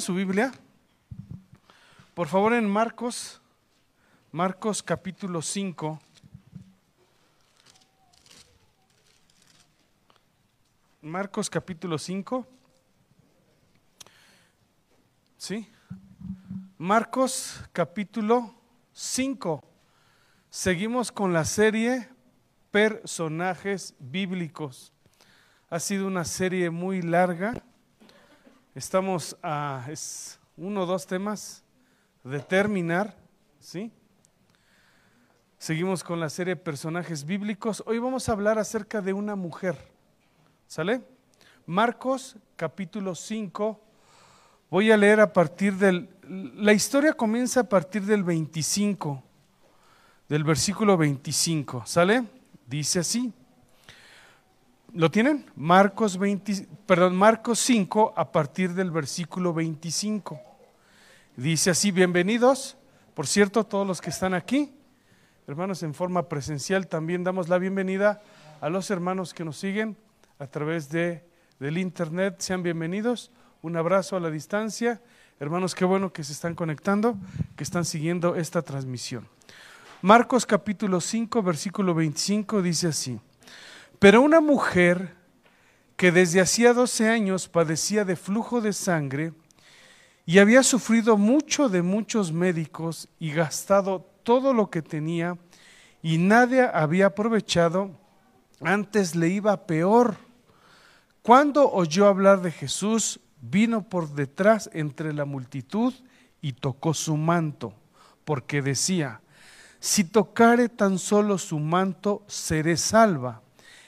[0.00, 0.52] Su Biblia,
[2.14, 3.40] por favor, en Marcos,
[4.30, 6.00] Marcos capítulo 5.
[11.02, 12.46] Marcos capítulo 5.
[15.36, 15.68] ¿Sí?
[16.76, 18.54] Marcos capítulo
[18.92, 19.64] 5.
[20.48, 22.08] Seguimos con la serie
[22.70, 24.92] Personajes Bíblicos.
[25.70, 27.64] Ha sido una serie muy larga.
[28.78, 31.64] Estamos a es uno o dos temas
[32.22, 33.12] de terminar,
[33.58, 33.90] ¿sí?
[35.58, 37.82] Seguimos con la serie Personajes Bíblicos.
[37.86, 39.76] Hoy vamos a hablar acerca de una mujer.
[40.68, 41.02] ¿Sale?
[41.66, 43.80] Marcos capítulo 5.
[44.70, 46.08] Voy a leer a partir del...
[46.54, 49.24] La historia comienza a partir del 25,
[50.28, 51.82] del versículo 25.
[51.84, 52.22] ¿Sale?
[52.64, 53.32] Dice así.
[54.94, 55.44] ¿Lo tienen?
[55.54, 60.40] Marcos, 20, perdón, Marcos 5 a partir del versículo 25.
[61.36, 62.78] Dice así, bienvenidos.
[63.12, 64.72] Por cierto, todos los que están aquí,
[65.46, 68.22] hermanos, en forma presencial, también damos la bienvenida
[68.62, 69.94] a los hermanos que nos siguen
[70.38, 71.22] a través de,
[71.60, 72.36] del internet.
[72.38, 73.30] Sean bienvenidos.
[73.60, 75.02] Un abrazo a la distancia.
[75.38, 77.18] Hermanos, qué bueno que se están conectando,
[77.56, 79.28] que están siguiendo esta transmisión.
[80.00, 83.20] Marcos capítulo 5, versículo 25 dice así.
[83.98, 85.16] Pero una mujer
[85.96, 89.32] que desde hacía 12 años padecía de flujo de sangre
[90.24, 95.36] y había sufrido mucho de muchos médicos y gastado todo lo que tenía
[96.02, 97.90] y nadie había aprovechado,
[98.60, 100.16] antes le iba peor.
[101.22, 105.92] Cuando oyó hablar de Jesús, vino por detrás entre la multitud
[106.40, 107.74] y tocó su manto,
[108.24, 109.20] porque decía,
[109.80, 113.42] si tocare tan solo su manto, seré salva.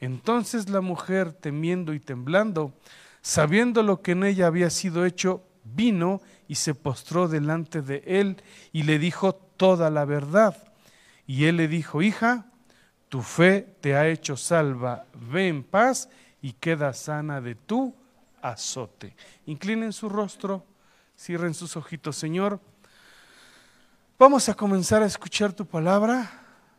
[0.00, 2.72] Entonces la mujer, temiendo y temblando,
[3.20, 8.42] sabiendo lo que en ella había sido hecho, vino y se postró delante de él
[8.72, 10.56] y le dijo toda la verdad.
[11.26, 12.46] Y él le dijo, hija,
[13.08, 16.08] tu fe te ha hecho salva, ve en paz
[16.40, 17.94] y queda sana de tu
[18.40, 19.14] azote.
[19.46, 20.64] Inclinen su rostro,
[21.16, 22.60] cierren sus ojitos, Señor.
[24.18, 26.30] Vamos a comenzar a escuchar tu palabra,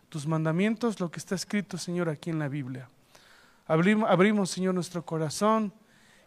[0.09, 2.89] tus mandamientos, lo que está escrito, Señor, aquí en la Biblia.
[3.71, 5.73] Abrimos, Señor, nuestro corazón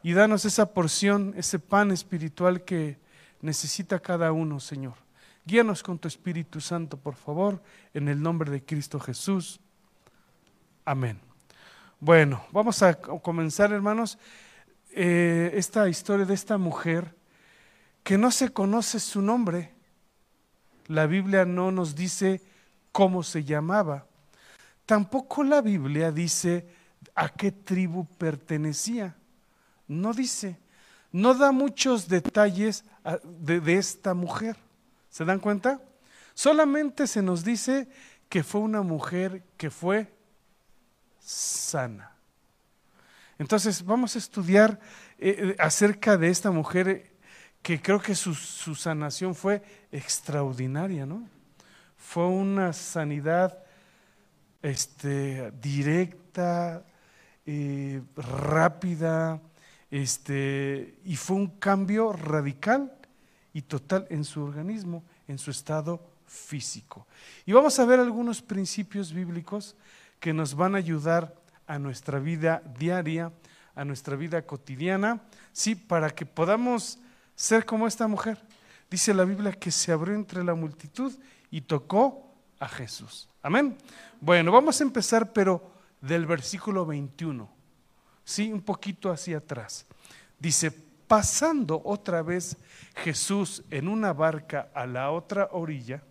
[0.02, 2.96] y danos esa porción, ese pan espiritual que
[3.42, 4.94] necesita cada uno, Señor.
[5.44, 7.62] Guíanos con tu Espíritu Santo, por favor,
[7.92, 9.60] en el nombre de Cristo Jesús.
[10.86, 11.20] Amén.
[12.00, 14.16] Bueno, vamos a comenzar, hermanos,
[14.92, 17.14] eh, esta historia de esta mujer
[18.02, 19.74] que no se conoce su nombre.
[20.86, 22.40] La Biblia no nos dice
[22.90, 24.06] cómo se llamaba.
[24.86, 26.82] Tampoco la Biblia dice
[27.14, 29.16] a qué tribu pertenecía.
[29.86, 30.58] No dice,
[31.12, 32.84] no da muchos detalles
[33.22, 34.56] de, esta mujer.
[35.10, 35.80] ¿Se dan cuenta?
[36.34, 37.88] Solamente se nos dice
[38.28, 40.12] que fue una mujer que fue
[41.20, 42.12] sana.
[43.38, 44.80] Entonces vamos a estudiar
[45.18, 47.10] eh, eh, acerca de esta mujer eh,
[47.62, 51.28] que creo que su, su, sanación fue extraordinaria, ¿no?
[51.96, 53.64] Fue una sanidad
[54.62, 56.84] este, directa,
[57.46, 59.40] eh, rápida,
[59.90, 62.92] este, y fue un cambio radical
[63.52, 67.06] y total en su organismo, en su estado físico.
[67.46, 69.76] Y vamos a ver algunos principios bíblicos
[70.18, 71.34] que nos van a ayudar
[71.66, 73.32] a nuestra vida diaria,
[73.74, 75.20] a nuestra vida cotidiana,
[75.52, 76.98] sí, para que podamos
[77.34, 78.38] ser como esta mujer.
[78.90, 81.12] Dice la Biblia que se abrió entre la multitud
[81.50, 83.28] y tocó a Jesús.
[83.42, 83.76] Amén.
[84.20, 85.73] Bueno, vamos a empezar, pero
[86.06, 87.48] del versículo 21,
[88.24, 89.86] sí, un poquito hacia atrás.
[90.38, 92.58] Dice, pasando otra vez
[92.96, 96.02] Jesús en una barca a la otra orilla,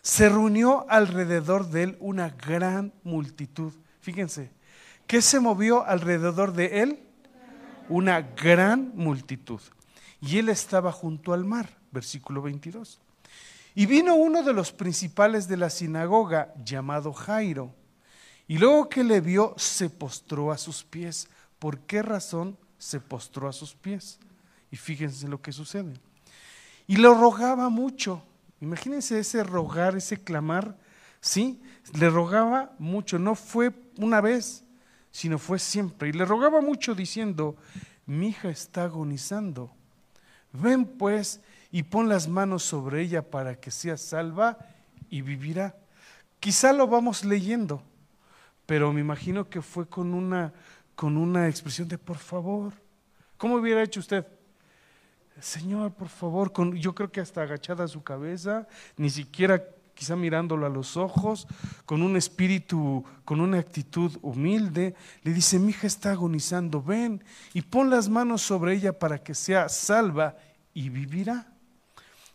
[0.00, 3.72] se reunió alrededor de él una gran multitud.
[4.00, 4.50] Fíjense,
[5.06, 7.00] ¿qué se movió alrededor de él?
[7.88, 9.60] Una gran multitud.
[10.20, 13.00] Y él estaba junto al mar, versículo 22.
[13.74, 17.74] Y vino uno de los principales de la sinagoga, llamado Jairo
[18.48, 21.28] y luego que le vio, se postró a sus pies.
[21.58, 24.18] ¿Por qué razón se postró a sus pies?
[24.70, 25.94] Y fíjense lo que sucede.
[26.86, 28.22] Y lo rogaba mucho.
[28.60, 30.76] Imagínense ese rogar, ese clamar,
[31.20, 31.60] ¿sí?
[31.98, 34.64] Le rogaba mucho, no fue una vez,
[35.10, 36.08] sino fue siempre.
[36.08, 37.56] Y le rogaba mucho diciendo,
[38.06, 39.72] mi hija está agonizando.
[40.52, 41.40] Ven pues
[41.72, 44.56] y pon las manos sobre ella para que sea salva
[45.10, 45.76] y vivirá.
[46.40, 47.82] Quizá lo vamos leyendo,
[48.66, 50.52] pero me imagino que fue con una,
[50.94, 52.72] con una expresión de por favor.
[53.36, 54.26] ¿Cómo hubiera hecho usted?
[55.40, 58.66] Señor, por favor, con, yo creo que hasta agachada su cabeza,
[58.96, 59.62] ni siquiera
[59.94, 61.46] quizá mirándolo a los ojos,
[61.86, 67.22] con un espíritu, con una actitud humilde, le dice, mi hija está agonizando, ven
[67.54, 70.36] y pon las manos sobre ella para que sea salva
[70.74, 71.46] y vivirá.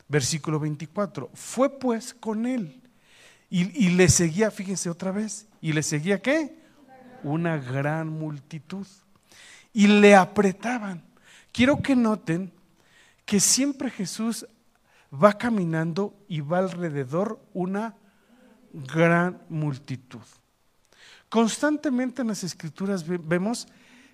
[0.07, 2.80] Versículo 24, fue pues con él
[3.53, 6.57] y, le seguía, fíjense otra vez, y le seguía qué?
[7.21, 8.87] Una gran multitud.
[9.73, 11.03] Y le apretaban.
[11.51, 12.53] Quiero que noten
[13.25, 14.47] que siempre Jesús
[15.13, 17.97] va caminando y va alrededor una
[18.71, 20.21] gran multitud.
[21.27, 23.67] Constantemente en las escrituras vemos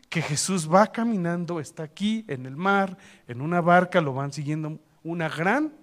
[0.10, 2.98] que Jesús va caminando, está aquí en el mar,
[3.28, 5.74] en una barca, lo van siguiendo una gran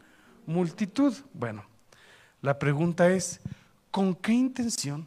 [0.44, 1.14] multitud.
[1.32, 1.64] Bueno,
[2.44, 3.40] la pregunta es,
[3.90, 5.06] ¿con qué intención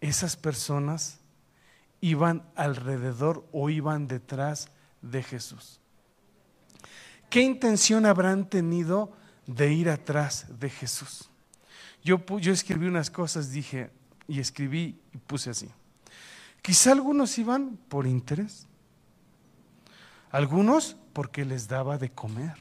[0.00, 1.18] esas personas
[2.00, 4.68] iban alrededor o iban detrás
[5.02, 5.80] de Jesús?
[7.30, 9.10] ¿Qué intención habrán tenido
[9.48, 11.28] de ir atrás de Jesús?
[12.04, 13.90] Yo, escribí unas cosas, dije,
[14.28, 15.68] y escribí y puse así.
[16.62, 18.68] Quizá algunos iban por interés,
[20.30, 22.54] algunos porque les daba de comer,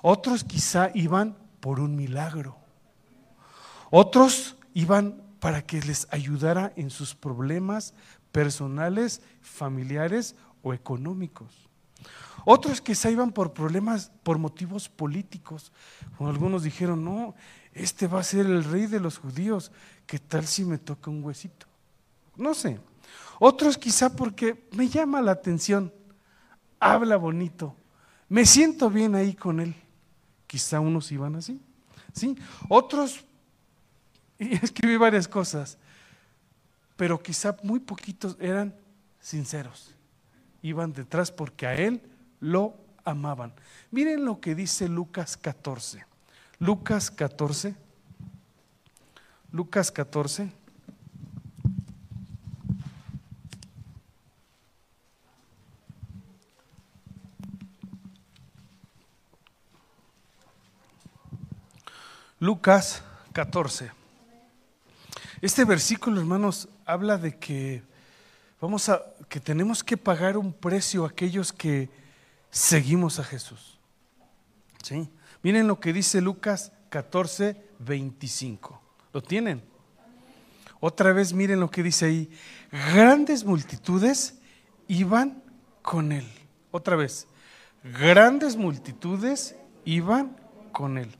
[0.00, 1.36] otros quizá iban
[1.68, 2.56] por un milagro,
[3.90, 7.92] otros iban para que les ayudara en sus problemas
[8.32, 11.68] personales, familiares o económicos.
[12.46, 15.70] Otros que se iban por problemas, por motivos políticos.
[16.18, 17.34] algunos dijeron, no,
[17.74, 19.70] este va a ser el rey de los judíos,
[20.06, 21.66] ¿qué tal si me toca un huesito?
[22.34, 22.80] No sé.
[23.40, 25.92] Otros quizá porque me llama la atención,
[26.80, 27.76] habla bonito,
[28.30, 29.76] me siento bien ahí con él.
[30.48, 31.60] Quizá unos iban así.
[32.12, 32.36] ¿sí?
[32.68, 33.24] Otros,
[34.38, 35.78] y escribí varias cosas,
[36.96, 38.74] pero quizá muy poquitos eran
[39.20, 39.94] sinceros.
[40.62, 42.02] Iban detrás porque a él
[42.40, 42.74] lo
[43.04, 43.52] amaban.
[43.92, 46.04] Miren lo que dice Lucas 14.
[46.58, 47.76] Lucas 14.
[49.52, 50.52] Lucas 14.
[62.40, 63.02] Lucas
[63.32, 63.90] 14.
[65.40, 67.82] Este versículo, hermanos, habla de que
[68.60, 71.90] vamos a que tenemos que pagar un precio a aquellos que
[72.50, 73.78] seguimos a Jesús.
[74.82, 75.08] ¿Sí?
[75.42, 78.80] Miren lo que dice Lucas 14, 25.
[79.12, 79.62] ¿Lo tienen?
[80.80, 82.30] Otra vez miren lo que dice ahí.
[82.70, 84.38] Grandes multitudes
[84.86, 85.42] iban
[85.82, 86.26] con él.
[86.70, 87.26] Otra vez.
[87.82, 90.36] Grandes multitudes iban
[90.72, 91.16] con él.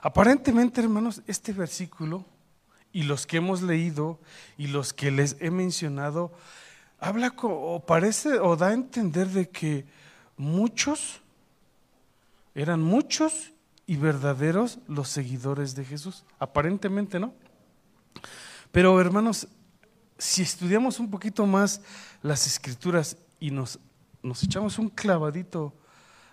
[0.00, 2.24] Aparentemente, hermanos, este versículo
[2.92, 4.18] y los que hemos leído
[4.56, 6.32] y los que les he mencionado,
[6.98, 9.86] habla o parece o da a entender de que
[10.36, 11.20] muchos,
[12.54, 13.52] eran muchos
[13.86, 16.24] y verdaderos los seguidores de Jesús.
[16.38, 17.34] Aparentemente no.
[18.70, 19.48] Pero hermanos,
[20.18, 21.80] si estudiamos un poquito más
[22.22, 23.78] las escrituras y nos,
[24.22, 25.74] nos echamos un clavadito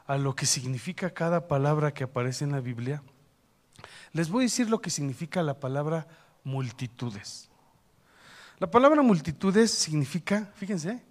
[0.08, 3.02] a lo que significa cada palabra que aparece en la Biblia,
[4.14, 6.08] les voy a decir lo que significa la palabra
[6.44, 7.50] multitudes.
[8.60, 11.04] La palabra multitudes significa, fíjense,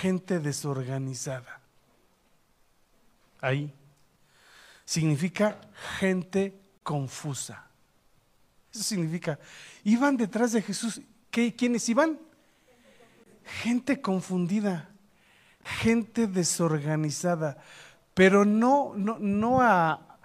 [0.00, 1.60] gente desorganizada
[3.40, 3.72] ahí.
[4.84, 5.60] Significa
[5.98, 7.66] gente confusa.
[8.72, 9.38] Eso significa,
[9.84, 11.00] iban detrás de Jesús.
[11.30, 12.18] ¿Qué, ¿Quiénes iban?
[13.62, 14.90] Gente confundida,
[15.80, 17.58] gente desorganizada,
[18.14, 20.18] pero no, no, no, a,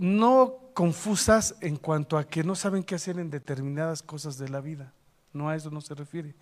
[0.00, 4.60] no confusas en cuanto a que no saben qué hacer en determinadas cosas de la
[4.60, 4.92] vida.
[5.32, 6.36] No a eso no se refiere,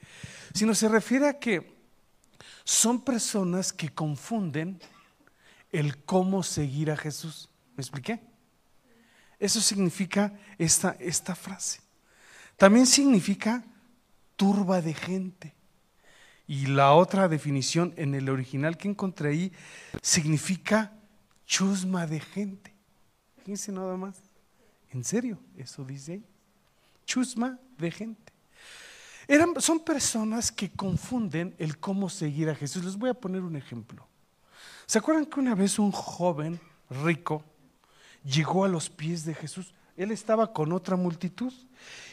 [0.52, 1.74] sino se refiere a que
[2.62, 4.78] son personas que confunden
[5.72, 7.48] el cómo seguir a Jesús.
[7.76, 8.20] ¿Me expliqué?
[9.38, 11.80] Eso significa esta, esta frase.
[12.58, 13.64] También significa
[14.36, 15.54] turba de gente.
[16.46, 19.52] Y la otra definición en el original que encontré ahí
[20.02, 20.92] significa
[21.46, 22.74] chusma de gente.
[23.38, 24.25] Fíjense nada más.
[24.92, 26.24] En serio, eso dice ahí.
[27.04, 28.32] Chusma de gente.
[29.28, 32.84] Eran, son personas que confunden el cómo seguir a Jesús.
[32.84, 34.06] Les voy a poner un ejemplo.
[34.86, 37.42] ¿Se acuerdan que una vez un joven rico
[38.24, 39.74] llegó a los pies de Jesús?
[39.96, 41.52] Él estaba con otra multitud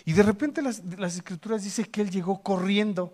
[0.06, 3.14] y de repente las, las escrituras dicen que él llegó corriendo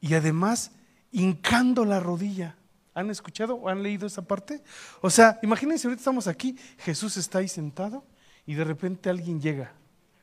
[0.00, 0.72] y además
[1.12, 2.56] hincando la rodilla.
[2.94, 4.62] ¿Han escuchado o han leído esa parte?
[5.00, 8.04] O sea, imagínense, ahorita estamos aquí, Jesús está ahí sentado
[8.46, 9.72] y de repente alguien llega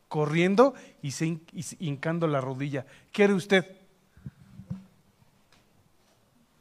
[0.08, 1.40] corriendo y, se,
[1.80, 2.86] hincando la rodilla.
[3.12, 3.66] ¿Qué usted?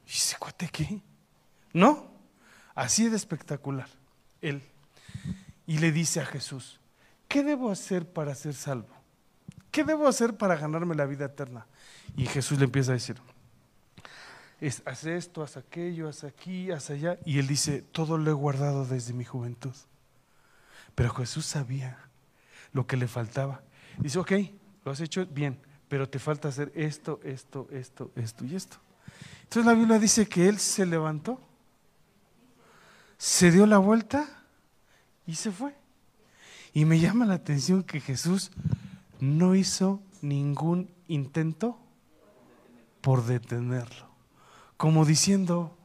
[0.07, 1.01] ¿Y ese cuate qué?
[1.73, 2.07] ¿No?
[2.75, 3.89] Así de espectacular.
[4.41, 4.63] Él.
[5.67, 6.79] Y le dice a Jesús,
[7.29, 8.89] ¿qué debo hacer para ser salvo?
[9.71, 11.67] ¿Qué debo hacer para ganarme la vida eterna?
[12.17, 13.17] Y Jesús le empieza a decir,
[14.85, 17.19] haz esto, haz aquello, haz aquí, haz allá.
[17.25, 19.75] Y él dice, todo lo he guardado desde mi juventud.
[20.95, 21.99] Pero Jesús sabía
[22.73, 23.63] lo que le faltaba.
[23.99, 24.33] Dice, ok,
[24.85, 28.77] lo has hecho bien, pero te falta hacer esto, esto, esto, esto y esto.
[29.43, 31.41] Entonces la Biblia dice que él se levantó,
[33.19, 34.29] se dio la vuelta
[35.27, 35.75] y se fue.
[36.73, 38.51] Y me llama la atención que Jesús
[39.19, 41.79] no hizo ningún intento
[43.01, 44.09] por detenerlo.
[44.77, 45.77] Como diciendo,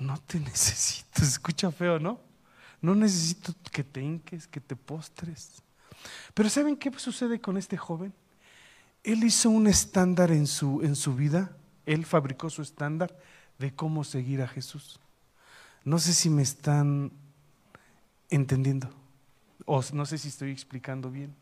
[0.00, 2.27] no te necesito, escucha feo, ¿no?
[2.80, 5.62] No necesito que te hinques, que te postres.
[6.34, 8.12] Pero ¿saben qué sucede con este joven?
[9.02, 11.56] Él hizo un estándar en su, en su vida,
[11.86, 13.16] él fabricó su estándar
[13.58, 15.00] de cómo seguir a Jesús.
[15.84, 17.12] No sé si me están
[18.30, 18.90] entendiendo,
[19.64, 21.34] o no sé si estoy explicando bien.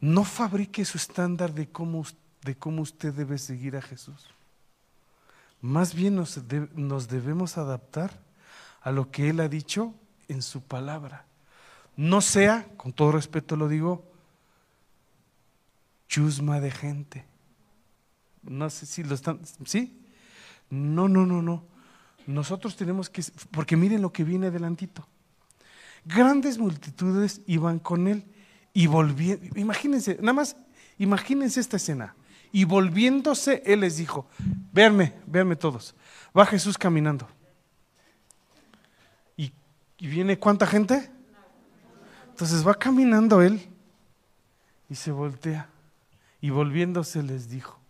[0.00, 2.04] No fabrique su estándar de cómo,
[2.42, 4.28] de cómo usted debe seguir a Jesús.
[5.60, 6.40] Más bien nos,
[6.74, 8.25] nos debemos adaptar
[8.86, 9.92] a lo que Él ha dicho
[10.28, 11.24] en su palabra.
[11.96, 14.04] No sea, con todo respeto lo digo,
[16.06, 17.24] chusma de gente.
[18.44, 20.06] No sé si lo están, ¿sí?
[20.70, 21.64] No, no, no, no.
[22.28, 25.04] Nosotros tenemos que, porque miren lo que viene adelantito.
[26.04, 28.22] Grandes multitudes iban con él
[28.72, 30.56] y volvían, imagínense, nada más,
[30.96, 32.14] imagínense esta escena.
[32.52, 34.28] Y volviéndose, él les dijo,
[34.72, 35.96] véanme, véanme todos.
[36.38, 37.26] Va Jesús caminando.
[39.98, 41.10] ¿Y viene cuánta gente?
[42.28, 43.60] Entonces va caminando él
[44.90, 45.68] y se voltea
[46.40, 47.80] y volviéndose les dijo,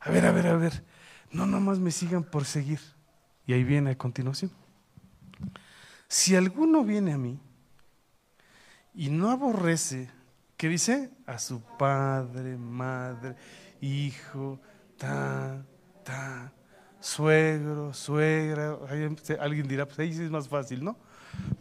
[0.00, 0.84] a ver, a ver, a ver,
[1.30, 2.80] no nomás me sigan por seguir.
[3.46, 4.50] Y ahí viene a continuación.
[6.08, 7.38] Si alguno viene a mí
[8.94, 10.08] y no aborrece,
[10.56, 11.10] ¿qué dice?
[11.26, 13.36] A su padre, madre,
[13.80, 14.60] hijo,
[14.96, 15.64] ta,
[16.04, 16.52] ta,
[17.00, 18.78] suegro, suegra,
[19.40, 20.96] alguien dirá, pues ahí sí es más fácil, ¿no?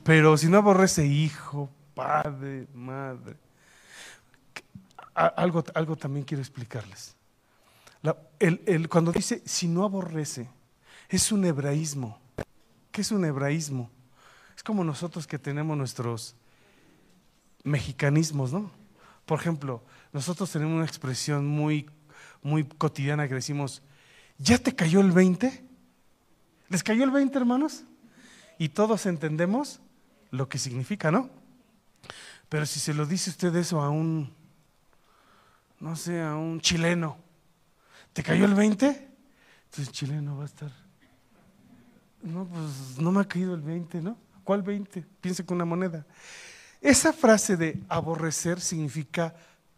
[0.04, 3.36] Pero si no aborrece hijo, padre, madre,
[5.14, 7.16] algo, algo también quiero explicarles.
[8.40, 10.50] el, cuando dice si no aborrece,
[11.10, 12.20] es un hebraísmo.
[12.92, 13.90] ¿Qué es un hebraísmo?
[14.56, 16.36] Es como nosotros que tenemos nuestros
[17.64, 18.72] mexicanismos, ¿no?
[19.26, 21.90] Por ejemplo, nosotros tenemos una expresión muy,
[22.42, 23.82] muy cotidiana que decimos,
[24.38, 25.64] ¿Ya te cayó el 20?
[26.70, 27.84] ¿Les cayó el 20, hermanos?
[28.58, 29.80] Y todos entendemos
[30.32, 31.30] lo que significa, ¿no?
[32.50, 34.34] Pero si se lo dice usted eso a un,
[35.80, 37.18] no sé, a un chileno,
[38.14, 38.88] ¿te cayó el 20?
[38.88, 40.72] Entonces el chileno va a estar,
[42.22, 44.18] no, pues no me ha caído el 20, ¿no?
[44.44, 45.06] ¿Cuál 20?
[45.22, 46.06] Piense con una moneda.
[46.82, 49.36] Esa frase de aborrecer significa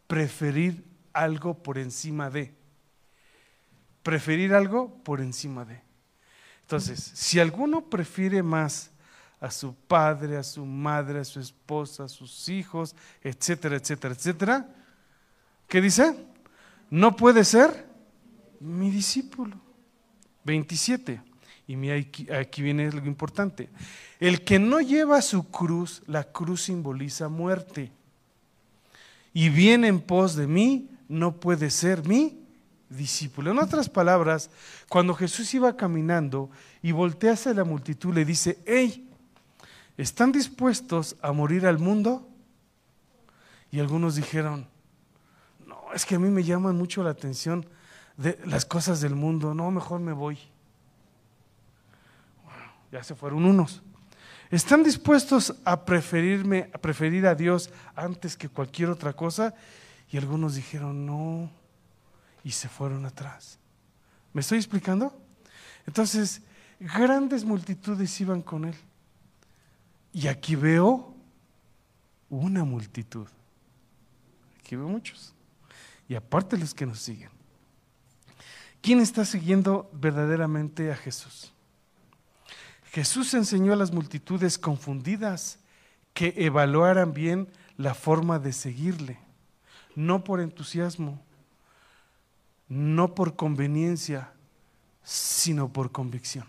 [0.07, 0.83] preferir
[1.13, 2.53] algo por encima de
[4.07, 5.81] preferir algo por encima de.
[6.61, 8.89] Entonces, si alguno prefiere más
[9.41, 14.69] a su padre, a su madre, a su esposa, a sus hijos, etcétera, etcétera, etcétera,
[15.67, 16.15] ¿qué dice?
[16.89, 17.85] No puede ser
[18.61, 19.57] mi discípulo.
[20.45, 21.21] 27.
[21.67, 23.67] Y aquí, aquí viene algo importante.
[24.21, 27.91] El que no lleva su cruz, la cruz simboliza muerte.
[29.33, 32.46] Y viene en pos de mí, no puede ser mi
[32.89, 33.51] discípulo.
[33.51, 34.49] En otras palabras,
[34.89, 36.49] cuando Jesús iba caminando
[36.81, 39.09] y voltea hacia la multitud, le dice, hey,
[39.97, 42.27] ¿están dispuestos a morir al mundo?
[43.71, 44.67] Y algunos dijeron,
[45.65, 47.65] no, es que a mí me llaman mucho la atención
[48.15, 50.39] de las cosas del mundo, no, mejor me voy.
[52.91, 53.81] ya se fueron unos.
[54.49, 59.53] ¿Están dispuestos a preferirme, a preferir a Dios antes que cualquier otra cosa?
[60.09, 61.51] Y algunos dijeron, no,
[62.47, 63.59] y se fueron atrás.
[64.31, 65.13] ¿Me estoy explicando?
[65.85, 66.41] Entonces,
[66.79, 68.75] grandes multitudes iban con él.
[70.13, 71.13] Y aquí veo
[72.29, 73.27] una multitud.
[74.61, 75.33] Aquí veo muchos.
[76.07, 77.31] Y aparte los que nos siguen.
[78.79, 81.51] ¿Quién está siguiendo verdaderamente a Jesús?
[82.93, 85.59] Jesús enseñó a las multitudes confundidas
[86.13, 89.19] que evaluaran bien la forma de seguirle,
[89.95, 91.26] no por entusiasmo,
[92.69, 94.33] no por conveniencia,
[95.03, 96.45] sino por convicción.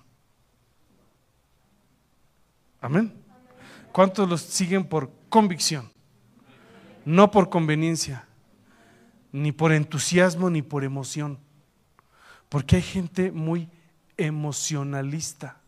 [2.80, 3.12] Amén.
[3.92, 5.90] ¿Cuántos los siguen por convicción?
[7.04, 8.26] No por conveniencia,
[9.32, 11.38] ni por entusiasmo, ni por emoción.
[12.48, 13.68] Porque hay gente muy
[14.16, 15.60] emocionalista.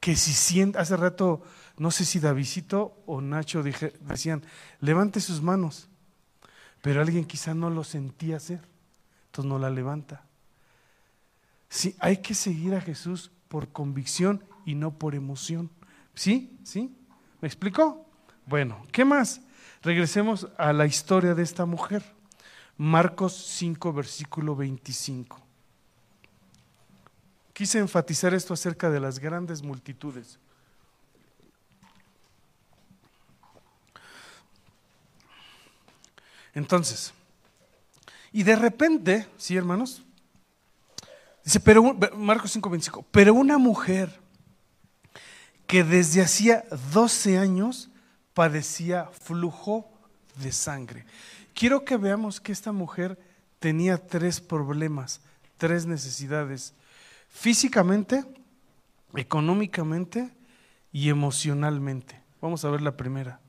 [0.00, 1.42] Que si siente, hace rato,
[1.76, 4.42] no sé si Davidito o Nacho decían,
[4.80, 5.88] levante sus manos.
[6.80, 8.60] Pero alguien quizá no lo sentía hacer,
[9.32, 10.26] entonces no la levanta.
[11.70, 15.70] Sí, hay que seguir a Jesús por convicción y no por emoción.
[16.14, 16.54] ¿Sí?
[16.64, 16.94] ¿Sí?
[17.40, 18.04] ¿Me explico?
[18.44, 19.40] Bueno, ¿qué más?
[19.80, 22.04] Regresemos a la historia de esta mujer.
[22.76, 25.40] Marcos 5, versículo 25.
[27.54, 30.38] Quise enfatizar esto acerca de las grandes multitudes.
[36.52, 37.14] Entonces,
[38.32, 40.02] y de repente, sí, hermanos,
[41.44, 41.82] dice, pero
[42.16, 44.20] Marcos 5:25, pero una mujer
[45.66, 47.90] que desde hacía 12 años
[48.34, 49.90] padecía flujo
[50.36, 51.04] de sangre.
[51.54, 53.18] Quiero que veamos que esta mujer
[53.58, 55.20] tenía tres problemas,
[55.58, 56.74] tres necesidades,
[57.28, 58.24] físicamente,
[59.14, 60.30] económicamente
[60.90, 62.20] y emocionalmente.
[62.40, 63.40] Vamos a ver la primera.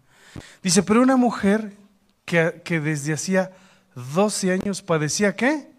[0.62, 1.74] Dice, pero una mujer
[2.26, 3.52] que, que desde hacía
[3.96, 5.72] 12 años padecía qué?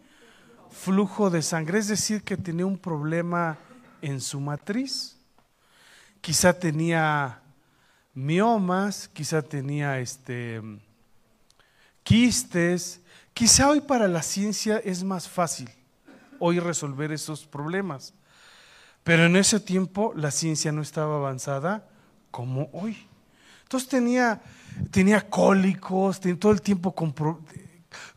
[0.71, 3.59] Flujo de sangre, es decir, que tenía un problema
[4.03, 5.17] en su matriz.
[6.21, 7.41] Quizá tenía
[8.13, 10.61] miomas, quizá tenía este,
[12.03, 13.01] quistes.
[13.33, 15.69] Quizá hoy para la ciencia es más fácil
[16.39, 18.15] hoy resolver esos problemas.
[19.03, 21.89] Pero en ese tiempo la ciencia no estaba avanzada
[22.31, 23.07] como hoy.
[23.63, 24.43] Entonces tenía,
[24.91, 26.95] tenía cólicos, tenía todo el tiempo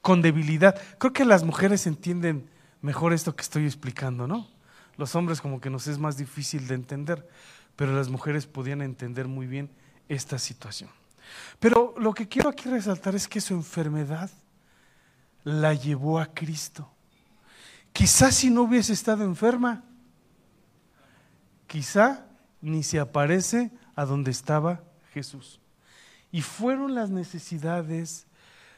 [0.01, 0.79] con, debilidad.
[0.97, 2.49] Creo que las mujeres entienden
[2.81, 4.47] mejor esto que estoy explicando, ¿no?
[4.97, 7.27] Los hombres como que nos es más difícil de entender,
[7.75, 9.69] pero las mujeres podían entender muy bien
[10.09, 10.89] esta situación.
[11.59, 14.29] Pero lo que quiero aquí resaltar es que su enfermedad
[15.43, 16.89] la llevó a Cristo.
[17.93, 19.83] Quizás si no hubiese estado enferma,
[21.67, 22.25] quizá
[22.61, 25.59] ni se aparece a donde estaba Jesús.
[26.31, 28.26] Y fueron las necesidades,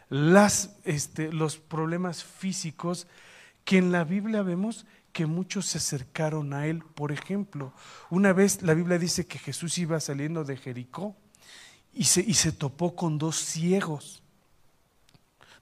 [0.09, 3.07] este, los problemas físicos
[3.63, 6.83] que en la Biblia vemos que muchos se acercaron a él.
[6.83, 7.73] Por ejemplo,
[8.09, 11.15] una vez la Biblia dice que Jesús iba saliendo de Jericó
[11.93, 14.23] y se, y se topó con dos ciegos.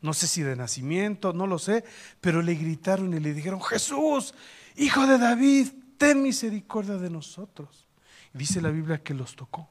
[0.01, 1.83] No sé si de nacimiento, no lo sé,
[2.21, 4.33] pero le gritaron y le dijeron, Jesús,
[4.75, 7.87] hijo de David, ten misericordia de nosotros.
[8.33, 9.67] Y dice la Biblia que los tocó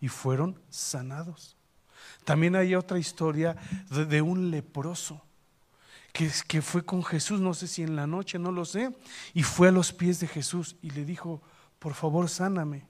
[0.00, 1.57] y fueron sanados.
[2.24, 3.56] También hay otra historia
[3.90, 5.22] de, un leproso
[6.12, 8.94] que, que fue con Jesús, no sé si en la noche, no lo sé,
[9.34, 11.40] y fue a los pies de Jesús y le dijo,
[11.78, 12.86] por favor, sáname.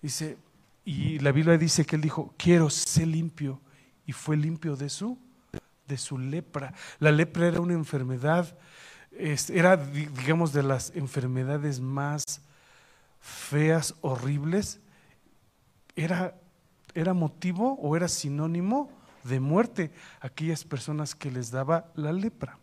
[0.00, 0.38] Dice,
[0.84, 3.60] y la Biblia dice que él dijo, quiero ser limpio,
[4.06, 5.18] y fue limpio de su,
[5.86, 6.74] de su lepra.
[6.98, 8.56] La lepra era una enfermedad,
[9.12, 12.40] era, digamos, de las enfermedades más
[13.20, 14.80] feas, horribles.
[15.94, 16.39] Era,
[16.94, 18.90] era motivo o era sinónimo
[19.24, 22.58] de muerte aquellas personas que les daba la lepra.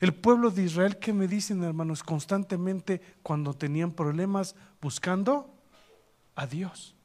[0.00, 2.02] El pueblo de Israel, ¿qué me dicen hermanos?
[2.02, 5.54] Constantemente cuando tenían problemas buscando
[6.34, 6.95] a Dios.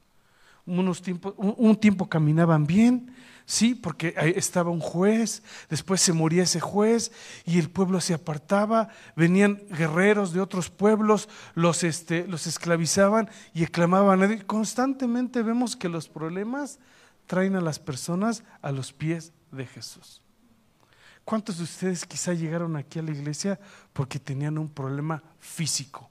[0.64, 3.12] Unos tiempos, un, tiempo caminaban bien,
[3.46, 7.10] sí, porque estaba un juez, después se moría ese juez
[7.44, 13.62] y el pueblo se apartaba, venían guerreros de otros pueblos, los, este, los esclavizaban y
[13.62, 14.38] exclamaban.
[14.46, 16.78] Constantemente vemos que los problemas
[17.26, 20.22] traen a las personas a los pies de Jesús.
[21.24, 23.58] ¿Cuántos de ustedes quizá llegaron aquí a la iglesia
[23.92, 26.08] porque tenían un problema físico?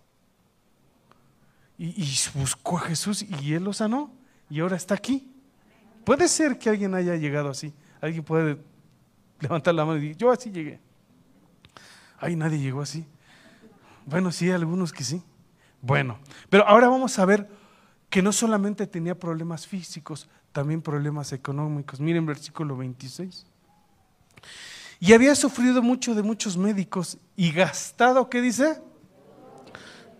[1.77, 4.20] Y, buscó a Jesús y Él lo sanó
[4.51, 5.31] y ahora está aquí.
[6.03, 7.73] Puede ser que alguien haya llegado así.
[8.01, 8.57] Alguien puede
[9.39, 10.81] levantar la mano y decir, yo así llegué.
[12.19, 13.05] Ay, nadie llegó así.
[14.05, 15.23] Bueno, sí, algunos que sí.
[15.81, 17.49] Bueno, pero ahora vamos a ver
[18.09, 22.01] que no solamente tenía problemas físicos, también problemas económicos.
[22.01, 23.45] Miren versículo 26.
[24.99, 28.81] Y había sufrido mucho de muchos médicos y gastado, ¿qué dice?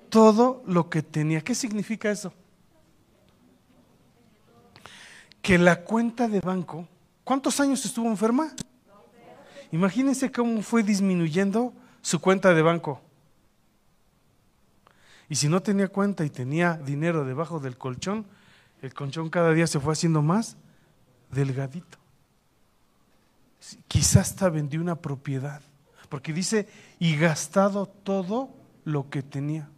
[0.10, 1.42] Todo lo que tenía.
[1.42, 2.34] ¿Qué significa eso?
[5.42, 6.88] Que la cuenta de banco,
[7.24, 8.54] ¿cuántos años estuvo enferma?
[9.72, 13.02] Imagínense cómo fue disminuyendo su cuenta de banco.
[15.30, 18.26] Y si no tenía cuenta y tenía dinero debajo del colchón,
[18.82, 20.58] el colchón cada día se fue haciendo más
[21.32, 21.98] delgadito.
[23.88, 25.62] Quizás hasta vendió una propiedad,
[26.10, 26.68] porque dice,
[27.00, 28.50] y gastado todo
[28.84, 29.70] lo que tenía.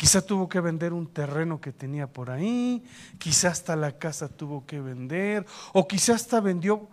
[0.00, 2.82] Quizá tuvo que vender un terreno que tenía por ahí,
[3.18, 6.88] quizá hasta la casa tuvo que vender, o quizá hasta vendió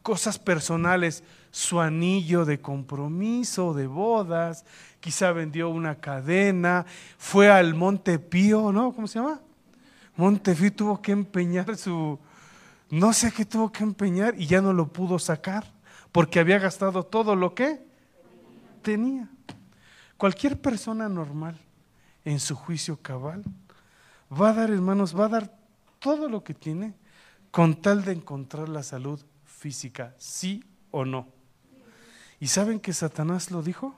[0.00, 4.64] cosas personales, su anillo de compromiso, de bodas,
[5.00, 6.86] quizá vendió una cadena,
[7.18, 8.92] fue al Monte Pío, ¿no?
[8.92, 9.40] ¿Cómo se llama?
[10.14, 12.16] Monte Pío tuvo que empeñar su,
[12.90, 15.64] no sé qué tuvo que empeñar y ya no lo pudo sacar,
[16.12, 17.84] porque había gastado todo lo que
[18.82, 19.28] tenía.
[20.16, 21.65] Cualquier persona normal
[22.26, 23.44] en su juicio cabal
[24.30, 25.56] va a dar, hermanos, va a dar
[26.00, 26.94] todo lo que tiene
[27.52, 31.28] con tal de encontrar la salud física, sí o no.
[32.40, 33.94] ¿Y saben que Satanás lo dijo?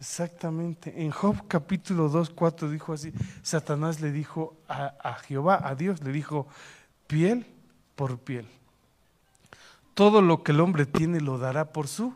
[0.00, 1.04] Exactamente.
[1.04, 6.02] En Job capítulo 2, 4 dijo así, Satanás le dijo a, a, Jehová, a Dios,
[6.02, 6.48] le dijo,
[7.06, 7.46] piel
[7.94, 8.48] por piel.
[9.94, 12.12] Todo lo que el hombre tiene lo dará por su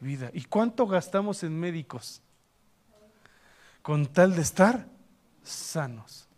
[0.00, 0.30] vida.
[0.34, 2.20] ¿Y cuánto gastamos en médicos?
[3.82, 4.88] Con tal de estar
[5.42, 6.28] sanos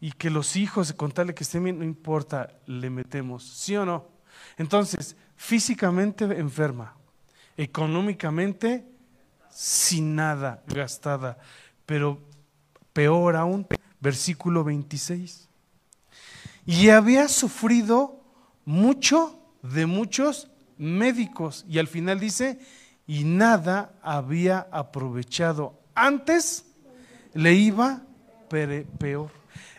[0.00, 3.76] y que los hijos, con tal de que estén bien, no importa, le metemos, ¿sí
[3.76, 4.08] o no?
[4.56, 6.96] Entonces, físicamente enferma,
[7.56, 8.84] económicamente
[9.50, 11.38] sin nada gastada,
[11.86, 12.20] pero
[12.92, 13.66] peor aún,
[14.00, 15.48] versículo 26.
[16.66, 18.22] Y había sufrido
[18.64, 22.58] mucho de muchos médicos, y al final dice,
[23.06, 25.80] y nada había aprovechado.
[25.94, 26.64] Antes
[27.32, 28.02] le iba
[28.98, 29.30] peor.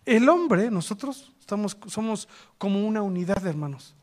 [0.05, 3.95] El hombre, nosotros estamos, somos como una unidad, hermanos.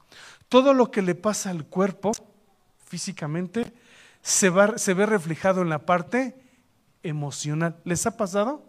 [0.48, 2.12] Todo lo que le pasa al cuerpo
[2.86, 3.72] físicamente
[4.22, 6.36] se, va, se ve reflejado en la parte
[7.02, 7.76] emocional.
[7.84, 8.64] ¿Les ha pasado?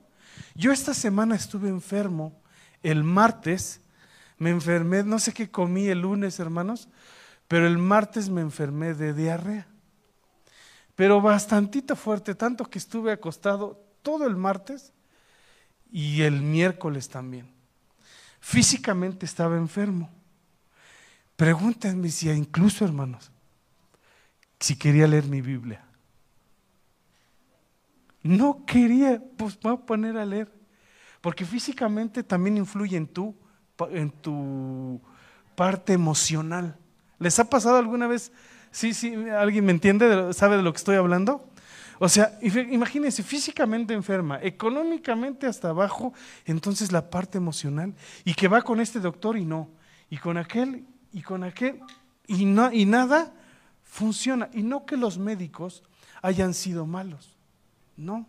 [0.55, 2.39] Yo esta semana estuve enfermo.
[2.81, 3.81] El martes
[4.37, 6.89] me enfermé, no sé qué comí el lunes, hermanos,
[7.47, 9.67] pero el martes me enfermé de diarrea.
[10.95, 14.93] Pero bastantito fuerte, tanto que estuve acostado todo el martes
[15.91, 17.51] y el miércoles también.
[18.39, 20.09] Físicamente estaba enfermo.
[21.35, 23.31] Pregúntenme si incluso, hermanos,
[24.59, 25.83] si quería leer mi Biblia.
[28.21, 30.51] No quería, pues voy a poner a leer.
[31.21, 33.07] Porque físicamente también influye en
[33.91, 35.01] en tu
[35.55, 36.77] parte emocional.
[37.19, 38.31] ¿Les ha pasado alguna vez?
[38.73, 40.33] Sí, sí, ¿alguien me entiende?
[40.33, 41.47] ¿Sabe de lo que estoy hablando?
[41.99, 46.11] O sea, imagínense, físicamente enferma, económicamente hasta abajo,
[46.43, 47.93] entonces la parte emocional,
[48.25, 49.69] y que va con este doctor y no,
[50.09, 51.81] y con aquel, y con aquel,
[52.25, 53.31] y, no, y nada
[53.83, 54.49] funciona.
[54.53, 55.83] Y no que los médicos
[56.23, 57.37] hayan sido malos,
[57.95, 58.25] no.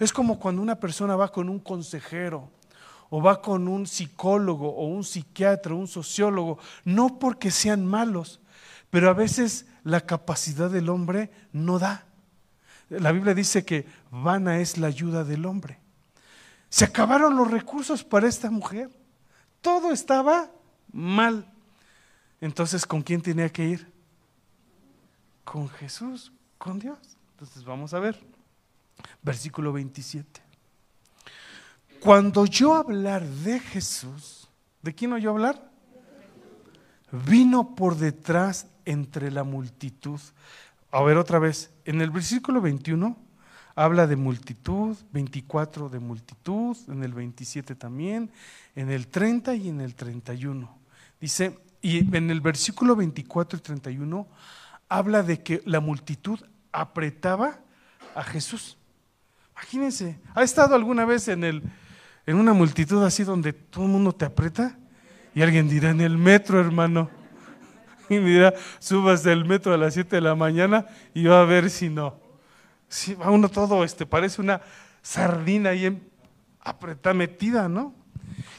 [0.00, 2.50] Es como cuando una persona va con un consejero,
[3.10, 8.40] o va con un psicólogo, o un psiquiatra, o un sociólogo, no porque sean malos,
[8.92, 12.04] pero a veces la capacidad del hombre no da.
[12.90, 15.78] La Biblia dice que vana es la ayuda del hombre.
[16.68, 18.90] Se acabaron los recursos para esta mujer.
[19.62, 20.50] Todo estaba
[20.92, 21.50] mal.
[22.38, 23.90] Entonces, ¿con quién tenía que ir?
[25.42, 26.98] Con Jesús, con Dios.
[27.30, 28.22] Entonces, vamos a ver.
[29.22, 30.42] Versículo 27.
[31.98, 34.50] Cuando yo hablar de Jesús,
[34.82, 35.72] ¿de quién oyó hablar?
[37.10, 40.20] Vino por detrás entre la multitud
[40.92, 43.16] a ver otra vez, en el versículo 21
[43.74, 48.30] habla de multitud, 24 de multitud, en el 27 también,
[48.76, 50.70] en el 30 y en el 31.
[51.18, 54.28] Dice, y en el versículo 24 y 31
[54.90, 56.38] habla de que la multitud
[56.70, 57.58] apretaba
[58.14, 58.76] a Jesús.
[59.52, 61.62] Imagínense, ¿ha estado alguna vez en, el,
[62.26, 64.76] en una multitud así donde todo el mundo te aprieta?
[65.34, 67.21] Y alguien dirá, en el metro, hermano.
[68.08, 71.70] Y mira, subas del metro a las 7 de la mañana y va a ver
[71.70, 72.16] si no.
[72.88, 74.60] Si va uno todo, este, parece una
[75.02, 76.00] sardina ahí
[76.60, 77.94] apretada, metida, ¿no?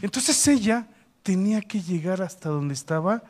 [0.02, 0.88] Entonces ella
[1.22, 3.24] tenía que llegar hasta donde estaba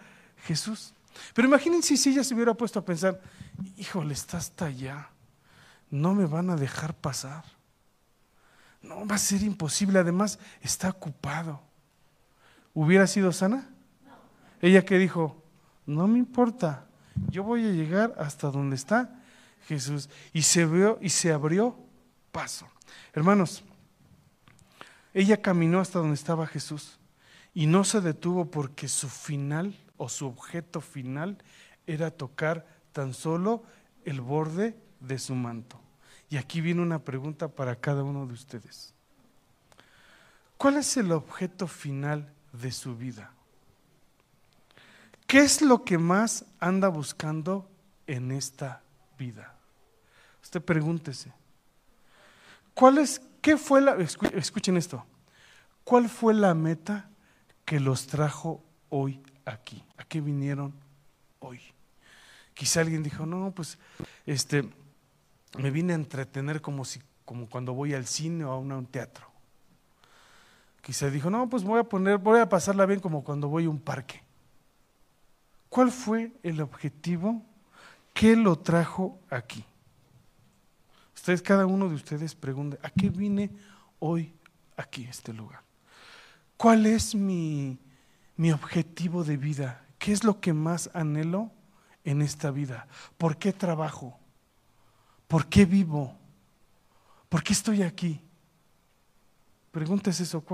[0.46, 0.94] Jesús.
[1.34, 3.22] Pero imagínense si ella se hubiera puesto a pensar,
[3.78, 5.10] híjole, está hasta allá,
[5.90, 7.44] no me van a dejar pasar.
[8.82, 11.62] No, va a ser imposible, además está ocupado.
[12.74, 13.70] ¿Hubiera sido sana?
[14.62, 15.43] Ella que dijo,
[15.86, 16.88] no me importa,
[17.30, 19.22] yo voy a llegar hasta donde está
[19.68, 20.10] Jesús.
[20.34, 21.78] Y se vio y se abrió
[22.32, 22.68] paso.
[23.14, 23.64] Hermanos,
[25.14, 27.00] ella caminó hasta donde estaba Jesús
[27.54, 31.38] y no se detuvo porque su final o su objeto final
[31.86, 33.64] era tocar tan solo
[34.06, 35.80] el borde de su manto.
[36.30, 38.94] Y aquí viene una pregunta para cada uno de ustedes.
[40.58, 43.32] ¿Cuál es el objeto final de su vida?
[45.34, 47.68] ¿Qué es lo que más anda buscando
[48.06, 48.84] en esta
[49.18, 49.56] vida?
[50.44, 51.34] Usted pregúntese.
[52.76, 55.04] ¿Cuál es, qué fue la, escuchen esto,
[55.84, 57.10] cuál fue la meta
[57.66, 59.84] que los trajo hoy aquí?
[59.98, 60.72] ¿A qué vinieron
[61.40, 61.62] hoy?
[62.54, 63.80] Quizá alguien dijo, no, pues,
[64.28, 64.70] este,
[65.58, 69.26] me vine a entretener como si, como cuando voy al cine o a un teatro.
[70.84, 73.70] Quizá dijo, no, pues voy a poner, voy a pasarla bien como cuando voy a
[73.72, 74.23] un parque.
[75.74, 77.44] ¿Cuál fue el objetivo?
[78.14, 79.66] ¿Qué lo trajo aquí?
[81.16, 83.50] Ustedes, cada uno de ustedes pregunte, ¿a qué vine
[83.98, 84.36] hoy
[84.78, 85.64] aquí, este lugar?
[86.58, 87.80] ¿Cuál es mi,
[88.38, 89.84] mi objetivo de vida?
[89.98, 91.52] ¿Qué es lo que más anhelo
[92.04, 92.88] en esta vida?
[93.18, 94.20] ¿Por qué trabajo?
[95.28, 96.16] ¿Por qué vivo?
[97.30, 98.22] ¿Por qué estoy aquí?
[99.72, 100.46] Pregúntese eso,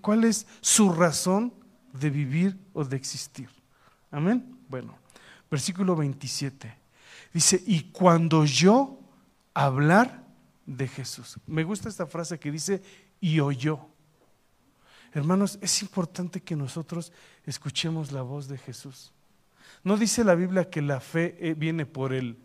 [0.00, 1.52] ¿cuál es su razón
[1.92, 3.50] de vivir o de existir?
[4.12, 4.57] Amén.
[4.68, 4.96] Bueno,
[5.50, 6.76] versículo 27.
[7.32, 8.98] Dice, y cuando yo
[9.54, 10.24] hablar
[10.66, 11.38] de Jesús.
[11.46, 12.82] Me gusta esta frase que dice,
[13.20, 13.80] y oyó.
[15.12, 17.12] Hermanos, es importante que nosotros
[17.44, 19.12] escuchemos la voz de Jesús.
[19.82, 22.38] ¿No dice la Biblia que la fe eh, viene por el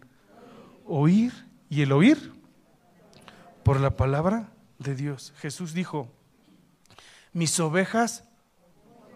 [0.86, 1.34] oír
[1.70, 2.34] y el oír?
[3.64, 5.34] Por la palabra de Dios.
[5.38, 6.10] Jesús dijo,
[7.34, 8.24] mis ovejas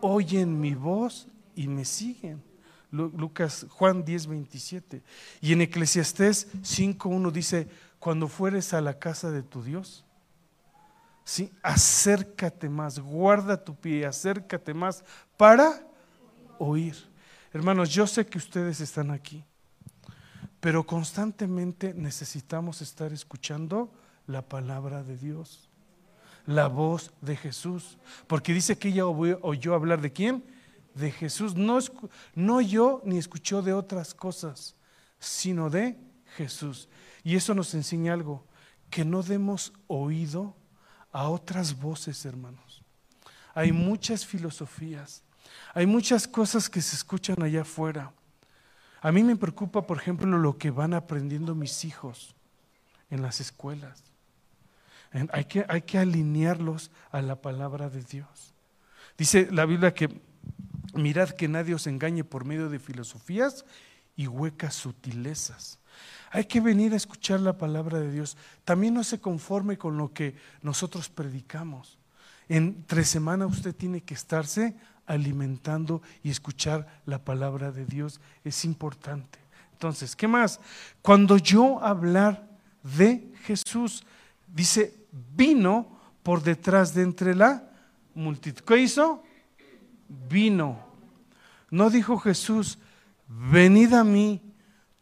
[0.02, 2.44] oyen mi voz y me siguen.
[2.92, 5.04] Lucas, Juan 10, 27.
[5.42, 7.68] Y en Eclesiastés 5.1 dice,
[8.00, 10.06] cuando fueres a la casa de tu Dios,
[11.24, 11.52] ¿sí?
[11.62, 15.04] acércate más, guarda tu pie, acércate más
[15.36, 15.86] para
[16.58, 16.96] oír.
[17.54, 19.44] Hermanos, yo sé que ustedes están aquí,
[20.60, 23.92] pero constantemente necesitamos estar escuchando
[24.28, 25.70] la palabra de Dios,
[26.46, 27.98] la voz de Jesús,
[28.28, 30.44] porque dice que ella oyó hablar de quién?
[30.98, 31.56] De Jesús.
[31.56, 31.80] No,
[32.36, 34.76] no yo ni escuchó de otras cosas,
[35.20, 35.98] sino de
[36.36, 36.90] Jesús.
[37.24, 38.46] Y eso nos enseña algo,
[38.90, 40.56] que no demos oído
[41.12, 42.84] a otras voces, hermanos.
[43.54, 45.24] Hay muchas filosofías,
[45.74, 48.14] hay muchas cosas que se escuchan allá afuera.
[49.02, 52.36] A mí me preocupa, por ejemplo, lo que van aprendiendo mis hijos
[53.10, 54.04] en las escuelas.
[55.32, 58.54] Hay que, hay que alinearlos a la palabra de Dios.
[59.18, 60.22] Dice la Biblia que
[60.94, 63.66] mirad que nadie os engañe por medio de filosofías
[64.16, 65.80] y huecas sutilezas.
[66.32, 68.38] Hay que venir a escuchar la palabra de Dios.
[68.66, 71.98] También no se conforme con lo que nosotros predicamos.
[72.50, 78.20] En tres semanas usted tiene que estarse alimentando y escuchar la palabra de Dios.
[78.44, 79.40] Es importante.
[79.74, 80.60] Entonces, ¿qué más?
[81.02, 82.48] Cuando yo hablar
[82.84, 84.04] de Jesús,
[84.54, 84.96] dice,
[85.36, 87.70] vino por detrás de entre la
[88.16, 88.64] multitud.
[88.64, 89.24] ¿Qué hizo?
[90.08, 90.80] Vino.
[91.70, 92.80] No dijo Jesús,
[93.28, 94.42] venid a mí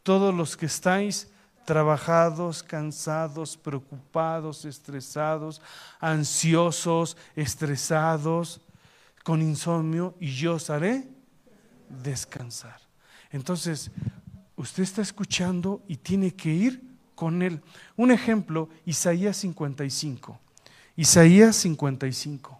[0.03, 1.31] todos los que estáis
[1.65, 5.61] trabajados, cansados, preocupados, estresados,
[5.99, 8.61] ansiosos, estresados,
[9.23, 11.09] con insomnio, y yo os haré
[12.03, 12.79] descansar.
[13.31, 13.89] Entonces,
[14.55, 16.83] usted está escuchando y tiene que ir
[17.15, 17.61] con él.
[17.97, 20.39] Un ejemplo, Isaías 55.
[20.95, 22.54] Isaías 55.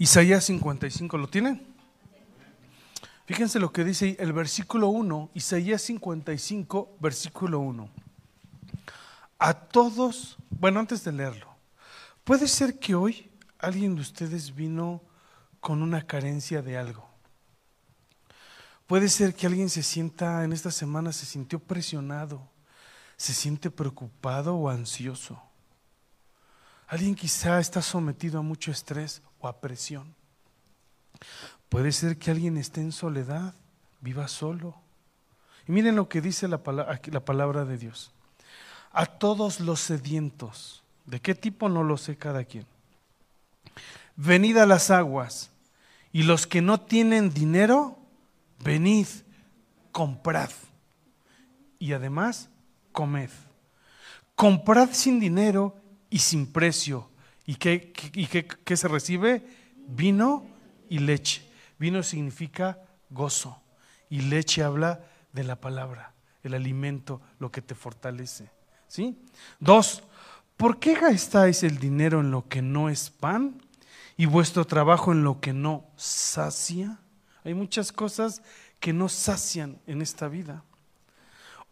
[0.00, 1.62] Isaías 55, ¿lo tienen?
[3.26, 7.90] Fíjense lo que dice el versículo 1, Isaías 55, versículo 1.
[9.38, 11.54] A todos, bueno, antes de leerlo,
[12.24, 15.02] puede ser que hoy alguien de ustedes vino
[15.60, 17.06] con una carencia de algo.
[18.86, 22.48] Puede ser que alguien se sienta, en esta semana se sintió presionado,
[23.18, 25.49] se siente preocupado o ansioso.
[26.90, 30.12] Alguien quizá está sometido a mucho estrés o a presión.
[31.68, 33.54] Puede ser que alguien esté en soledad,
[34.00, 34.74] viva solo.
[35.68, 38.10] Y miren lo que dice la palabra, la palabra de Dios.
[38.90, 42.66] A todos los sedientos, ¿de qué tipo no lo sé cada quien?
[44.16, 45.52] Venid a las aguas,
[46.12, 48.00] y los que no tienen dinero,
[48.64, 49.06] venid,
[49.92, 50.50] comprad.
[51.78, 52.48] Y además,
[52.90, 53.30] comed.
[54.34, 55.79] Comprad sin dinero
[56.10, 57.10] y sin precio
[57.50, 57.92] ¿Y qué,
[58.64, 59.42] qué, se recibe?
[59.88, 60.46] Vino
[60.88, 61.42] y leche.
[61.80, 63.60] Vino significa gozo
[64.08, 68.52] y leche habla de la palabra, el alimento, lo que te fortalece.
[68.86, 69.18] ¿Sí?
[69.58, 70.04] Dos,
[70.56, 73.60] ¿por qué gastáis el dinero en lo que no es pan
[74.16, 77.00] y vuestro trabajo en lo que no sacia?
[77.42, 78.42] Hay muchas cosas
[78.78, 80.62] que no sacian en esta vida.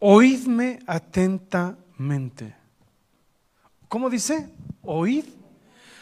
[0.00, 2.57] Oídme atentamente.
[3.88, 4.50] ¿Cómo dice?
[4.82, 5.24] Oíd.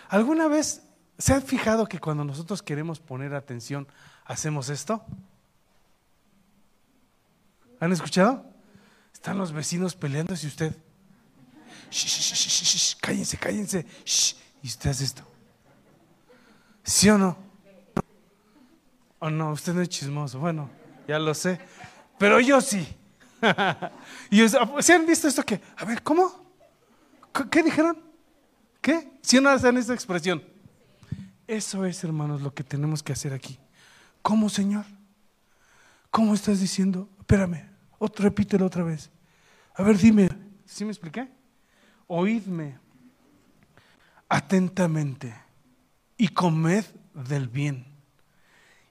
[0.09, 0.83] ¿Alguna vez
[1.19, 3.87] se han fijado que cuando nosotros queremos poner atención,
[4.25, 5.05] hacemos esto?
[7.81, 8.45] ¿Han escuchado?
[9.13, 10.77] Están los vecinos peleando y usted,
[13.01, 13.87] cállense, cállense,
[14.63, 15.23] y usted hace esto.
[16.85, 17.37] ¿Sí o no?
[19.19, 19.51] ¿O no?
[19.53, 20.39] Usted no es chismoso.
[20.39, 20.71] Bueno,
[21.09, 21.59] ya lo sé.
[22.19, 22.87] Pero yo sí.
[24.31, 25.61] y ¿Se han visto esto que?
[25.77, 26.46] A ver, ¿cómo?
[27.51, 27.99] ¿Qué dijeron?
[28.81, 29.19] ¿Qué?
[29.23, 30.43] Si no hacen esa expresión.
[31.47, 33.59] Eso es, hermanos, lo que tenemos que hacer aquí.
[34.23, 34.85] ¿Cómo, Señor?
[36.11, 37.09] ¿Cómo estás diciendo?
[37.21, 37.69] Espérame,
[37.99, 39.11] otro, repítelo otra vez.
[39.75, 40.29] A ver, dime,
[40.65, 41.29] ¿sí me expliqué?
[42.07, 42.79] Oídme
[44.29, 45.35] atentamente
[46.17, 47.87] y comed del bien,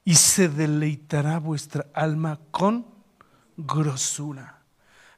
[0.04, 2.86] y se deleitará vuestra alma con
[3.56, 4.62] grosura.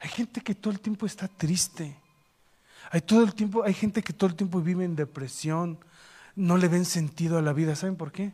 [0.01, 1.99] Hay gente que todo el tiempo está triste.
[2.91, 5.79] Hay todo el tiempo, hay gente que todo el tiempo vive en depresión,
[6.35, 7.77] no le ven sentido a la vida.
[7.77, 8.33] ¿Saben por qué?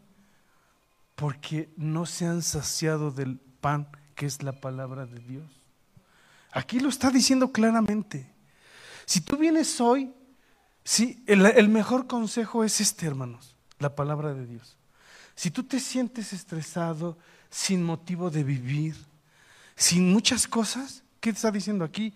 [1.15, 5.45] Porque no se han saciado del pan que es la palabra de Dios.
[6.53, 8.33] Aquí lo está diciendo claramente.
[9.07, 10.13] Si tú vienes hoy,
[10.85, 14.77] sí, el, el mejor consejo es este, hermanos, la palabra de Dios.
[15.35, 17.19] Si tú te sientes estresado,
[17.51, 18.97] sin motivo de vivir,
[19.77, 22.15] sin muchas cosas, ¿qué está diciendo aquí?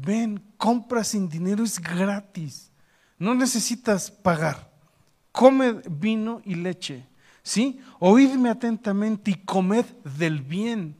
[0.00, 2.70] Ven, compra sin dinero, es gratis.
[3.18, 4.70] No necesitas pagar.
[5.32, 7.04] Come vino y leche.
[7.42, 7.80] ¿Sí?
[7.98, 10.96] Oídme atentamente y comed del bien.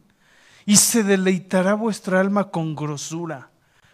[0.66, 3.50] Y se deleitará vuestra alma con grosura.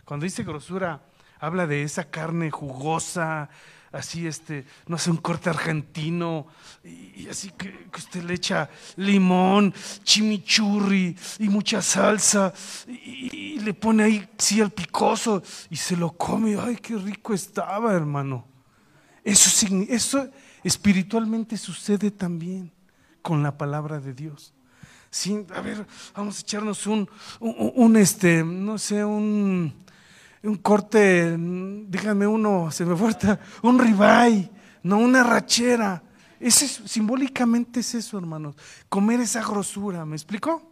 [0.06, 1.02] Cuando dice grosura,
[1.38, 3.50] habla de esa carne jugosa,
[3.94, 6.46] así este, no sé, un corte argentino,
[6.82, 12.52] y, así que, usted le echa limón, chimichurri y mucha salsa,
[12.88, 17.94] y, le pone ahí, sí, el picoso, y se lo come, ay, qué rico estaba,
[17.94, 18.44] hermano.
[19.22, 20.28] Eso, eso
[20.62, 22.72] espiritualmente sucede también
[23.22, 24.52] con la palabra de Dios.
[25.08, 27.08] Sí, a ver, vamos a echarnos un,
[27.40, 29.83] un este, no sé, un
[30.44, 34.50] un corte, díganme uno, se me fuerza, un ribeye,
[34.82, 36.02] no una rachera.
[36.38, 38.54] Ese, simbólicamente es eso, hermanos,
[38.88, 40.70] comer esa grosura, ¿me explico?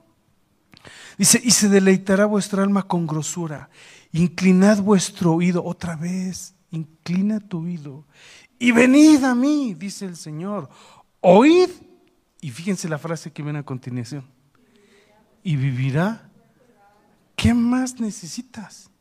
[1.16, 3.70] Dice, y se deleitará vuestra alma con grosura.
[4.12, 8.04] Inclinad vuestro oído otra vez, inclina tu oído.
[8.58, 10.68] Y venid a mí, dice el Señor.
[11.20, 11.70] Oíd,
[12.40, 14.26] y fíjense la frase que viene a continuación.
[15.42, 16.28] Y vivirá.
[17.36, 18.91] ¿Qué más necesitas?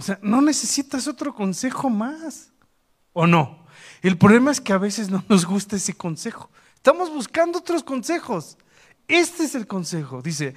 [0.00, 2.50] O sea, no necesitas otro consejo más.
[3.12, 3.66] ¿O no?
[4.00, 6.50] El problema es que a veces no nos gusta ese consejo.
[6.74, 8.56] Estamos buscando otros consejos.
[9.06, 10.22] Este es el consejo.
[10.22, 10.54] Dice,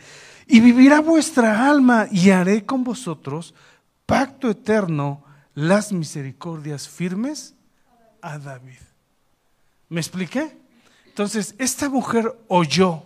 [0.47, 3.53] y vivirá vuestra alma y haré con vosotros
[4.05, 5.25] pacto eterno,
[5.55, 7.53] las misericordias firmes
[8.21, 8.79] a David.
[9.89, 10.57] ¿Me expliqué?
[11.07, 13.03] Entonces, esta mujer oyó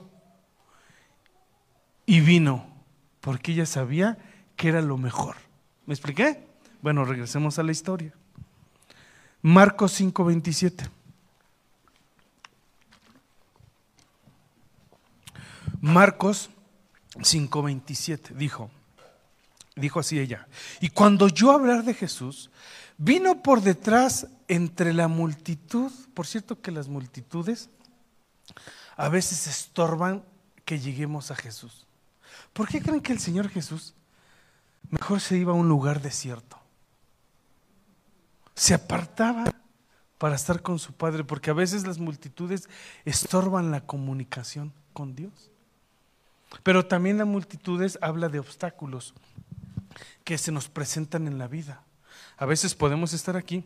[2.05, 2.67] y vino
[3.21, 4.19] porque ella sabía
[4.55, 5.46] que era lo mejor.
[5.87, 6.45] ¿Me expliqué?
[6.81, 8.13] Bueno, regresemos a la historia.
[9.41, 10.89] Marcos 5:27.
[15.79, 16.49] Marcos
[17.15, 18.69] 5:27 dijo,
[19.75, 20.47] dijo así ella,
[20.81, 22.49] y cuando yo hablar de Jesús,
[22.97, 27.69] vino por detrás entre la multitud, por cierto que las multitudes
[28.97, 30.25] a veces estorban
[30.65, 31.85] que lleguemos a Jesús.
[32.51, 33.93] ¿Por qué creen que el Señor Jesús
[34.89, 36.57] mejor se iba a un lugar desierto.
[38.55, 39.45] Se apartaba
[40.17, 42.67] para estar con su padre, porque a veces las multitudes
[43.05, 45.51] estorban la comunicación con Dios.
[46.63, 49.13] Pero también las multitudes habla de obstáculos
[50.23, 51.83] que se nos presentan en la vida.
[52.37, 53.63] A veces podemos estar aquí,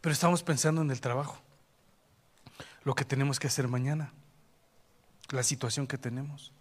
[0.00, 1.38] pero estamos pensando en el trabajo,
[2.84, 4.12] lo que tenemos que hacer mañana,
[5.30, 6.52] la situación que tenemos.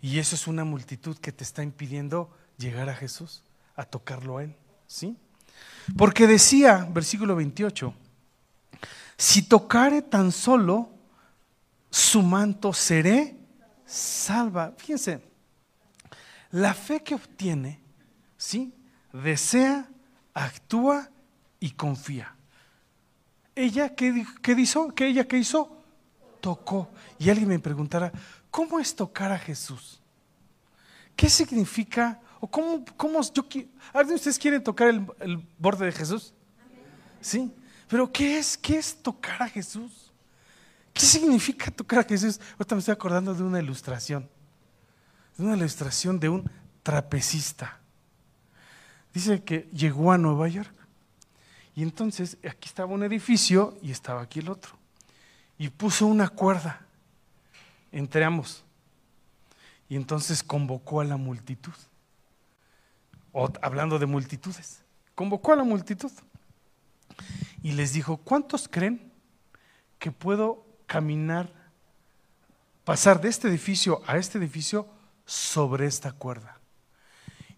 [0.00, 3.42] Y eso es una multitud que te está impidiendo llegar a Jesús,
[3.76, 4.56] a tocarlo a Él.
[4.86, 5.16] ¿Sí?
[5.96, 7.94] Porque decía, versículo 28,
[9.16, 10.90] si tocare tan solo
[11.90, 13.36] su manto, seré
[13.84, 14.72] salva.
[14.76, 15.22] Fíjense,
[16.50, 17.80] la fe que obtiene,
[18.36, 18.74] ¿sí?
[19.12, 19.88] Desea,
[20.32, 21.10] actúa
[21.60, 22.34] y confía.
[23.54, 24.92] Ella, ¿qué, qué hizo?
[24.94, 25.82] ¿Qué ella qué hizo?
[26.40, 26.90] Tocó.
[27.18, 28.12] Y alguien me preguntara,
[28.50, 30.00] ¿cómo es tocar a Jesús?
[31.14, 33.42] ¿Qué significa ¿O cómo, cómo yo,
[33.94, 36.34] ¿Alguien de ustedes quieren tocar el, el borde de Jesús?
[37.18, 37.50] Sí.
[37.88, 40.12] Pero ¿qué es, ¿qué es tocar a Jesús?
[40.92, 42.38] ¿Qué significa tocar a Jesús?
[42.58, 44.28] Ahorita me estoy acordando de una ilustración.
[45.38, 46.50] De una ilustración de un
[46.82, 47.80] trapecista.
[49.14, 50.74] Dice que llegó a Nueva York.
[51.74, 54.76] Y entonces aquí estaba un edificio y estaba aquí el otro.
[55.56, 56.84] Y puso una cuerda
[57.90, 58.64] entre ambos.
[59.88, 61.72] Y entonces convocó a la multitud.
[63.60, 64.82] Hablando de multitudes.
[65.14, 66.12] Convocó a la multitud.
[67.62, 69.12] Y les dijo, ¿cuántos creen
[69.98, 71.50] que puedo caminar,
[72.84, 74.86] pasar de este edificio a este edificio
[75.24, 76.58] sobre esta cuerda?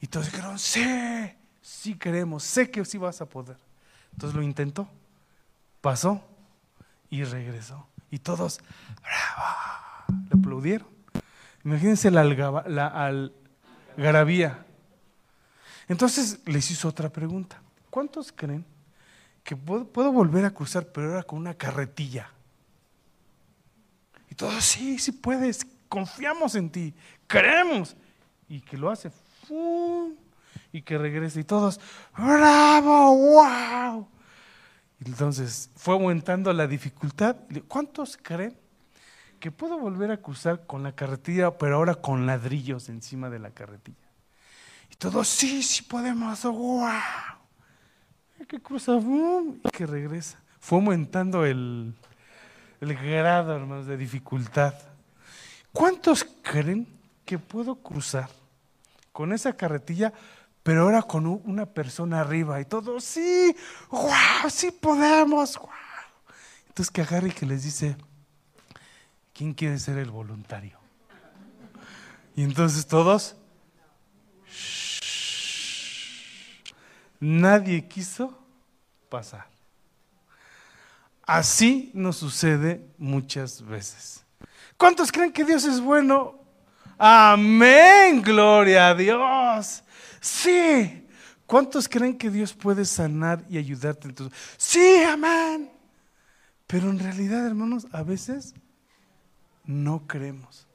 [0.01, 0.85] Y todos dijeron, sí,
[1.61, 3.57] sí queremos, sé que sí vas a poder.
[4.12, 4.89] Entonces lo intentó,
[5.81, 6.22] pasó
[7.11, 7.87] y regresó.
[8.11, 8.61] Y todos,
[10.31, 10.89] le aplaudieron.
[11.64, 13.33] Imagínense la, la
[13.97, 14.66] algarabía.
[15.89, 17.61] Entonces les hizo otra pregunta.
[17.91, 18.64] ¿Cuántos creen
[19.45, 22.30] que puedo, volver a cruzar, pero ahora con una carretilla?
[24.30, 26.95] Y todos, sí, sí puedes, confiamos en ti,
[27.26, 27.97] creemos.
[28.49, 29.11] Y que lo hace
[30.72, 31.41] y que regrese.
[31.41, 31.80] Y todos,
[32.16, 33.16] ¡bravo!
[33.16, 34.09] ¡Wow!
[35.05, 37.37] Entonces fue aumentando la dificultad.
[37.68, 38.57] ¿Cuántos creen
[39.41, 43.51] que puedo volver a cruzar con la carretilla, pero ahora con ladrillos encima de la
[43.51, 44.06] carretilla?
[44.91, 46.91] Y todos, sí, sí podemos, ¡wow!
[48.49, 50.39] Que cruza, y que regresa.
[50.61, 51.95] Fue aumentando el,
[52.80, 54.74] el grado, hermanos, de dificultad.
[55.72, 56.87] ¿Cuántos creen
[57.24, 58.28] que puedo cruzar?
[59.16, 60.12] con esa carretilla,
[60.62, 63.57] pero ahora con una persona arriba y todo, sí,
[63.91, 65.70] wow, sí podemos, wow.
[66.68, 67.97] Entonces que agarre y que les dice,
[69.32, 70.78] ¿quién quiere ser el voluntario?
[72.37, 73.37] Y entonces todos,
[77.21, 78.39] nadie quiso
[79.09, 79.47] pasar.
[81.23, 84.25] Así nos sucede muchas veces.
[84.77, 86.39] ¿Cuántos creen que Dios es bueno?
[86.99, 89.83] Amén, gloria a Dios.
[90.21, 91.03] Sí.
[91.47, 94.09] ¿Cuántos creen que Dios puede sanar y ayudarte?
[94.09, 95.71] Entonces, sí, amén.
[96.67, 98.55] Pero en realidad, hermanos, a veces
[99.64, 100.67] no creemos.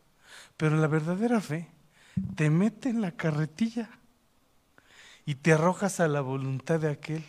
[0.57, 1.69] Pero la verdadera fe
[2.35, 3.89] te mete en la carretilla
[5.25, 7.23] y te arrojas a la voluntad de aquel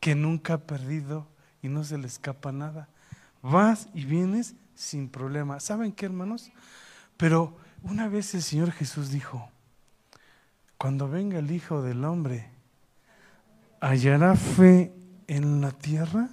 [0.00, 1.26] que nunca ha perdido
[1.62, 2.88] y no se le escapa nada.
[3.42, 5.60] Vas y vienes sin problema.
[5.60, 6.50] ¿Saben qué, hermanos?
[7.16, 9.50] Pero una vez el Señor Jesús dijo,
[10.76, 12.48] cuando venga el Hijo del Hombre,
[13.80, 14.92] ¿hallará fe
[15.26, 16.28] en la tierra?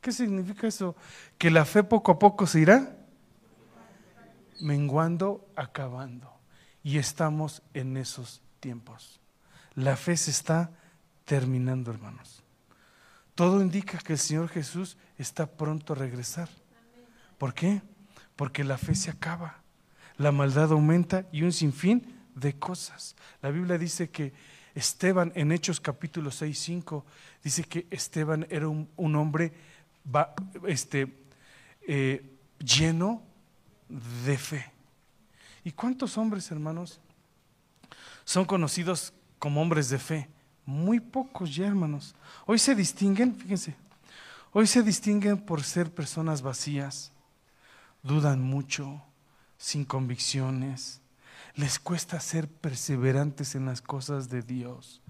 [0.00, 0.96] ¿Qué significa eso?
[1.38, 2.96] Que la fe poco a poco se irá
[4.60, 6.32] menguando, acabando.
[6.82, 9.21] Y estamos en esos tiempos.
[9.74, 10.70] La fe se está
[11.24, 12.42] terminando, hermanos.
[13.34, 16.48] Todo indica que el Señor Jesús está pronto a regresar.
[17.38, 17.82] ¿Por qué?
[18.36, 19.62] Porque la fe se acaba
[20.22, 23.16] la maldad aumenta y un sinfín de cosas.
[23.40, 24.32] La Biblia dice que
[24.74, 27.04] Esteban, en Hechos capítulo 6, 5,
[27.42, 29.52] dice que Esteban era un, hombre
[30.66, 31.12] este,
[31.86, 32.24] eh,
[32.58, 33.22] lleno
[33.88, 34.72] de fe.
[35.64, 37.00] ¿Y cuántos hombres, hermanos,
[38.24, 39.12] son conocidos
[39.42, 40.28] como hombres de fe?
[40.64, 42.14] Muy pocos ya, hermanos.
[42.46, 43.74] Hoy se distinguen, fíjense,
[44.52, 47.10] hoy se distinguen por ser personas vacías,
[48.04, 49.02] dudan mucho,
[49.58, 51.00] sin convicciones,
[51.56, 55.02] les cuesta ser perseverantes en las cosas de Dios,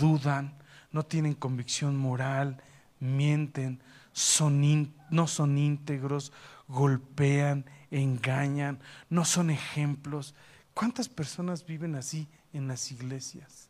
[0.00, 0.58] dudan,
[0.90, 2.60] no tienen convicción moral,
[2.98, 3.80] mienten,
[4.12, 6.32] son no son íntegros,
[6.66, 8.80] golpean, engañan,
[9.10, 10.34] no son ejemplos.
[10.74, 13.68] ¿Cuántas personas viven así en las iglesias?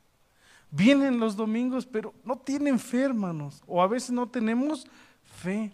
[0.70, 4.86] Vienen los domingos, pero no tienen fe, hermanos, o a veces no tenemos
[5.42, 5.70] fe.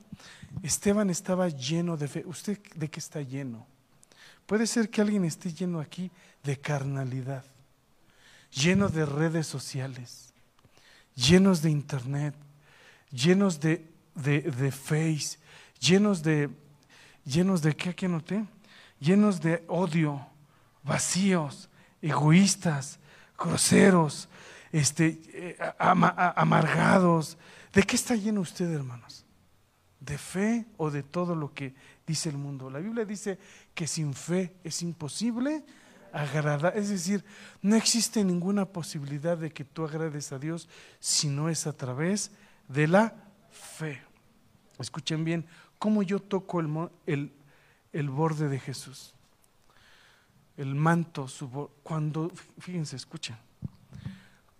[0.62, 2.22] Esteban estaba lleno de fe.
[2.26, 3.66] ¿Usted de qué está lleno?
[4.44, 6.10] Puede ser que alguien esté lleno aquí
[6.42, 7.44] de carnalidad,
[8.52, 10.34] lleno de redes sociales,
[11.14, 12.34] llenos de internet,
[13.12, 13.86] llenos de,
[14.16, 15.38] de, face,
[15.78, 16.50] llenos de,
[17.24, 18.44] llenos de, ¿qué aquí noté?
[18.98, 20.26] Llenos de odio,
[20.82, 21.69] vacíos,
[22.02, 22.98] egoístas,
[23.38, 24.28] groseros,
[24.72, 27.38] este, eh, amargados.
[27.72, 29.24] ¿De qué está lleno usted, hermanos?
[29.98, 31.74] ¿De fe o de todo lo que
[32.10, 32.68] dice el mundo.
[32.70, 33.38] La Biblia dice
[33.72, 35.64] que sin fe es imposible
[36.12, 36.76] agradar.
[36.76, 37.24] Es decir,
[37.62, 42.32] no existe ninguna posibilidad de que tú agrades a Dios si no es a través
[42.66, 43.14] de la
[43.52, 44.02] fe.
[44.80, 45.46] Escuchen bien,
[45.78, 47.32] cómo yo toco el, el,
[47.92, 49.14] el borde de Jesús.
[50.56, 51.26] El manto,
[51.82, 53.36] cuando, fíjense, escuchen,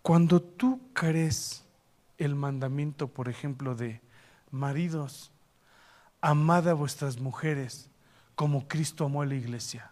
[0.01, 1.63] cuando tú crees
[2.17, 4.01] el mandamiento, por ejemplo, de
[4.51, 5.31] maridos,
[6.21, 7.89] amad a vuestras mujeres
[8.35, 9.91] como Cristo amó a la iglesia.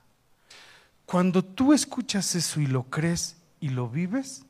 [1.05, 4.45] Cuando tú escuchas eso y lo crees y lo vives,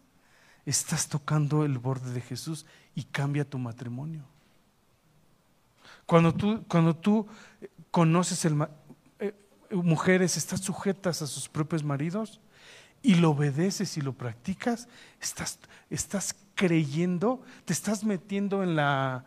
[0.66, 4.24] estás tocando el borde de Jesús y cambia tu matrimonio.
[6.06, 7.28] Cuando tú, cuando tú
[7.92, 8.68] conoces el, eh,
[9.72, 12.40] mujeres, estás sujetas a sus propios maridos
[13.02, 14.88] y lo obedeces y lo practicas,
[15.22, 15.60] estás,
[15.90, 19.26] estás creyendo, te estás metiendo en la,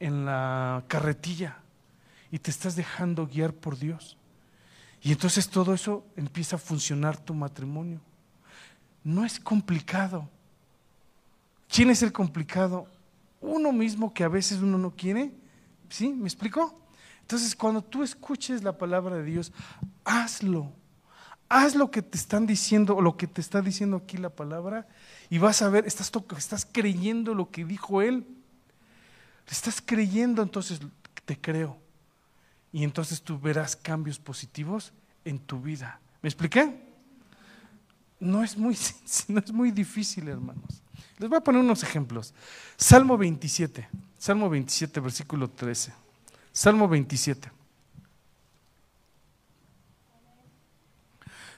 [0.00, 1.58] en la carretilla
[2.30, 4.16] y te estás dejando guiar por Dios.
[5.02, 8.00] Y entonces todo eso empieza a funcionar tu matrimonio.
[9.04, 10.28] No es complicado.
[11.68, 12.86] ¿Quién es el complicado?
[13.40, 15.32] Uno mismo que a veces uno no quiere.
[15.88, 16.12] ¿Sí?
[16.12, 16.81] ¿Me explico?
[17.22, 19.52] Entonces, cuando tú escuches la palabra de Dios,
[20.04, 20.72] hazlo.
[21.48, 24.86] Haz lo que te están diciendo, lo que te está diciendo aquí la palabra,
[25.28, 28.26] y vas a ver, estás, estás creyendo lo que dijo Él.
[29.50, 30.80] Estás creyendo, entonces
[31.24, 31.78] te creo.
[32.72, 34.92] Y entonces tú verás cambios positivos
[35.24, 36.00] en tu vida.
[36.22, 36.80] ¿Me expliqué?
[38.18, 38.76] No es muy,
[39.28, 40.82] no es muy difícil, hermanos.
[41.18, 42.32] Les voy a poner unos ejemplos.
[42.76, 46.01] Salmo 27, Salmo 27, versículo 13.
[46.52, 47.50] Salmo 27.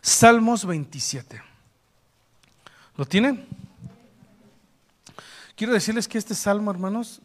[0.00, 1.42] Salmos 27.
[2.96, 3.46] ¿Lo tienen?
[5.56, 7.20] Quiero decirles que este salmo, hermanos,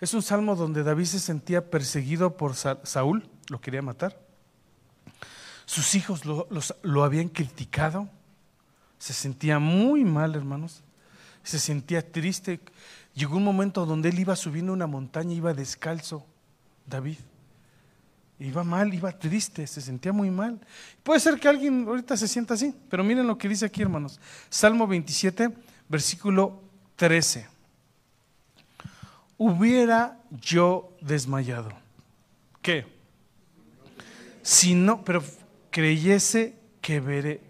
[0.00, 4.18] es un salmo donde David se sentía perseguido por Saúl, lo quería matar.
[5.66, 6.48] Sus hijos lo,
[6.82, 8.08] lo habían criticado.
[8.98, 10.82] Se sentía muy mal, hermanos.
[11.42, 12.60] Se sentía triste.
[13.14, 16.26] Llegó un momento donde él iba subiendo una montaña, iba descalzo,
[16.86, 17.18] David.
[18.38, 20.60] Iba mal, iba triste, se sentía muy mal.
[21.02, 24.20] Puede ser que alguien ahorita se sienta así, pero miren lo que dice aquí, hermanos.
[24.50, 25.50] Salmo 27,
[25.88, 26.60] versículo
[26.96, 27.46] 13.
[29.38, 31.70] Hubiera yo desmayado.
[32.60, 32.86] ¿Qué?
[34.42, 35.22] Si no, pero
[35.70, 37.40] creyese que veré.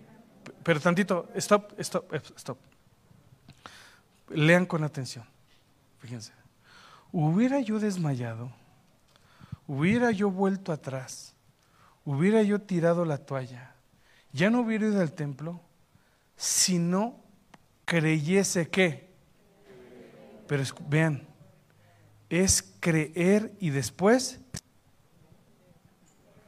[0.63, 2.59] Pero tantito, stop, stop, stop.
[4.29, 5.25] Lean con atención.
[6.01, 6.33] Fíjense.
[7.13, 8.51] Hubiera yo desmayado
[9.67, 11.35] hubiera yo vuelto atrás,
[12.05, 13.75] hubiera yo tirado la toalla,
[14.33, 15.61] ya no hubiera ido al templo,
[16.37, 17.21] si no
[17.85, 19.11] creyese que.
[20.47, 21.23] Pero vean,
[22.29, 24.41] es creer y después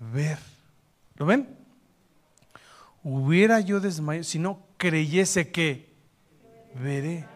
[0.00, 0.38] ver.
[1.16, 1.56] ¿Lo ven?
[3.02, 5.92] Hubiera yo desmayado, si no creyese que
[6.74, 7.26] veré.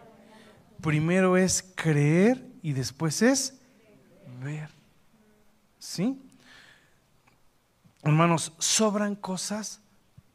[0.81, 3.59] Primero es creer y después es
[4.41, 4.78] ver.
[5.79, 6.21] ¿Sí?
[8.03, 9.81] Hermanos, sobran cosas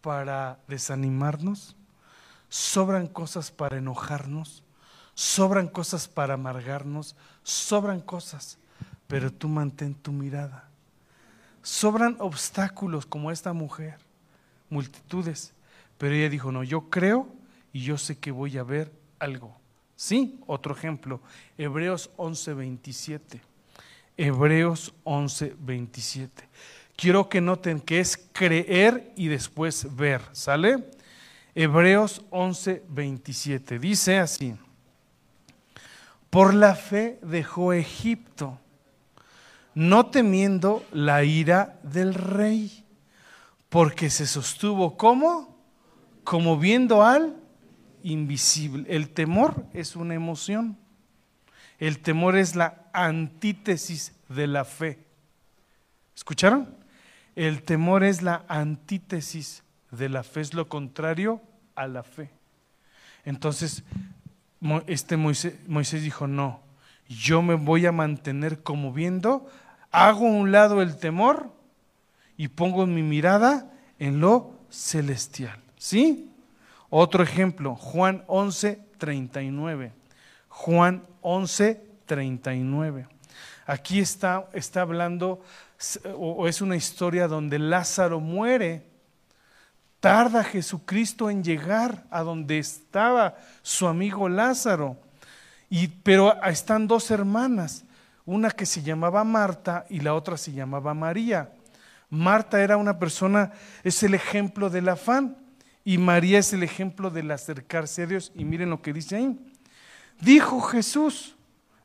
[0.00, 1.76] para desanimarnos,
[2.48, 4.62] sobran cosas para enojarnos,
[5.14, 8.58] sobran cosas para amargarnos, sobran cosas,
[9.06, 10.68] pero tú mantén tu mirada.
[11.62, 13.98] Sobran obstáculos como esta mujer,
[14.68, 15.52] multitudes,
[15.96, 17.28] pero ella dijo, no, yo creo
[17.72, 19.56] y yo sé que voy a ver algo.
[19.96, 21.20] Sí, otro ejemplo,
[21.56, 23.53] Hebreos 11:27.
[24.16, 26.48] Hebreos 11, 27.
[26.96, 30.22] Quiero que noten que es creer y después ver.
[30.32, 30.90] ¿Sale?
[31.54, 33.78] Hebreos 11, 27.
[33.78, 34.54] Dice así.
[36.30, 38.58] Por la fe dejó Egipto,
[39.74, 42.84] no temiendo la ira del rey,
[43.68, 45.56] porque se sostuvo como,
[46.24, 47.36] como viendo al
[48.02, 48.84] invisible.
[48.88, 50.76] El temor es una emoción.
[51.78, 54.98] El temor es la antítesis de la fe.
[56.16, 56.74] ¿Escucharon?
[57.36, 61.42] El temor es la antítesis de la fe, es lo contrario
[61.74, 62.30] a la fe.
[63.24, 63.82] Entonces,
[64.86, 66.60] este Moisés, dijo, no,
[67.08, 69.46] yo me voy a mantener como viendo,
[69.90, 71.52] hago a un lado el temor
[72.36, 75.60] y pongo mi mirada en lo celestial.
[75.76, 76.30] ¿Sí?
[76.88, 79.92] Otro ejemplo, Juan 11, 39.
[80.48, 83.06] Juan 11, 39.
[83.66, 85.42] Aquí está, está hablando,
[86.16, 88.86] o es una historia donde Lázaro muere.
[90.00, 94.98] Tarda Jesucristo en llegar a donde estaba su amigo Lázaro.
[95.70, 97.84] Y, pero están dos hermanas,
[98.26, 101.52] una que se llamaba Marta y la otra se llamaba María.
[102.10, 103.52] Marta era una persona,
[103.82, 105.36] es el ejemplo del afán,
[105.84, 108.30] y María es el ejemplo del acercarse a Dios.
[108.34, 109.38] Y miren lo que dice ahí.
[110.20, 111.34] Dijo Jesús,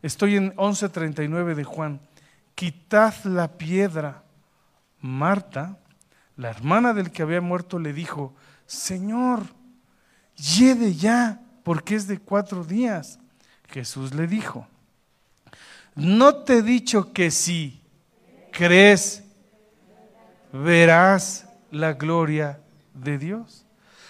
[0.02, 2.00] estoy en 11.39 de Juan,
[2.56, 4.24] quitad la piedra.
[5.02, 5.78] Marta,
[6.36, 8.34] la hermana del que había muerto, le dijo,
[8.66, 9.44] Señor,
[10.36, 13.20] lleve ya, porque es de cuatro días.
[13.70, 14.68] Jesús le dijo,
[15.96, 17.82] ¿no te he dicho que si
[18.52, 19.24] crees,
[20.52, 22.60] verás la gloria
[22.94, 23.66] de Dios?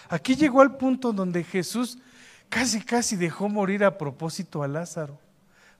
[0.08, 2.00] Aquí llegó al punto donde Jesús
[2.48, 5.20] casi, casi dejó morir a propósito a Lázaro,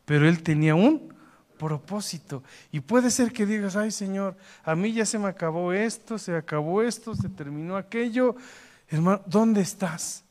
[0.10, 1.14] pero él tenía un
[1.60, 2.42] propósito.
[2.72, 6.36] Y puede ser que digas, ay Señor, a mí ya se me acabó esto, se
[6.36, 8.36] acabó esto, se terminó aquello.
[8.88, 10.24] Hermano, ¿dónde estás?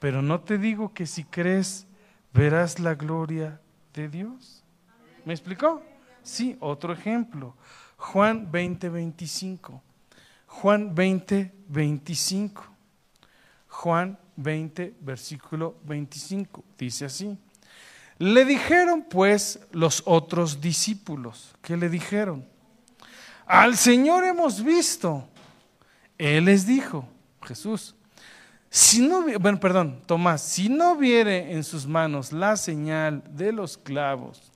[0.00, 1.86] Pero no te digo que si crees,
[2.32, 3.60] verás la gloria
[3.92, 4.64] de Dios.
[5.26, 5.82] ¿Me explicó?
[6.22, 7.54] Sí, otro ejemplo.
[7.98, 9.82] Juan 20, 25.
[10.46, 12.64] Juan 20, 25.
[13.68, 16.64] Juan 20, versículo 25.
[16.78, 17.38] Dice así.
[18.18, 22.44] Le dijeron pues los otros discípulos, ¿qué le dijeron?
[23.46, 25.28] Al Señor hemos visto.
[26.18, 27.08] Él les dijo,
[27.42, 27.94] Jesús,
[28.70, 33.78] si no, bueno, perdón, Tomás, si no viere en sus manos la señal de los
[33.78, 34.52] clavos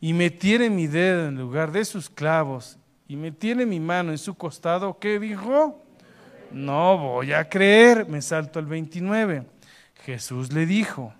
[0.00, 2.78] y metiere mi dedo en lugar de sus clavos
[3.08, 5.82] y metiere mi mano en su costado, ¿qué dijo?
[6.52, 9.44] No voy a creer, me salto al 29.
[10.04, 11.12] Jesús le dijo,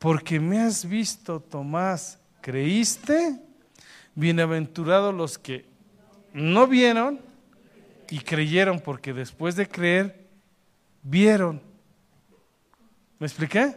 [0.00, 3.38] porque me has visto, Tomás, ¿creíste?
[4.14, 5.66] Bienaventurados los que
[6.32, 7.20] no vieron
[8.08, 10.26] y creyeron, porque después de creer,
[11.02, 11.60] vieron.
[13.18, 13.76] ¿Me expliqué?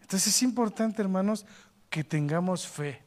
[0.00, 1.44] Entonces es importante, hermanos,
[1.90, 3.02] que tengamos fe.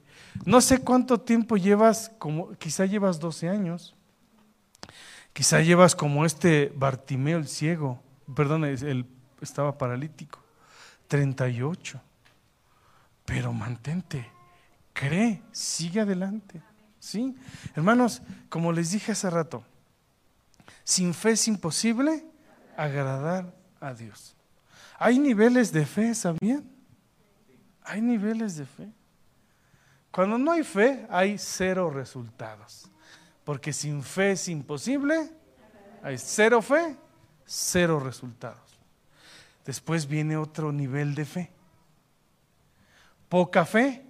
[0.45, 3.95] No sé cuánto tiempo llevas, como quizá llevas 12 años,
[5.33, 7.99] quizá llevas como este Bartimeo el ciego,
[8.35, 9.07] perdón, él
[9.41, 10.39] estaba paralítico,
[11.07, 11.99] 38.
[13.25, 14.31] Pero mantente,
[14.93, 16.61] cree, sigue adelante.
[16.99, 17.35] ¿Sí?
[17.75, 19.63] Hermanos, como les dije hace rato,
[20.83, 22.25] sin fe es imposible
[22.77, 24.35] agradar a Dios.
[24.97, 26.69] Hay niveles de fe, ¿sabían?
[27.83, 28.91] Hay niveles de fe.
[30.11, 32.89] Cuando no hay fe, hay cero resultados.
[33.43, 35.29] Porque sin fe es imposible,
[36.01, 36.95] hay cero fe,
[37.45, 38.79] cero resultados.
[39.65, 41.51] Después viene otro nivel de fe.
[43.29, 44.05] Poca fe,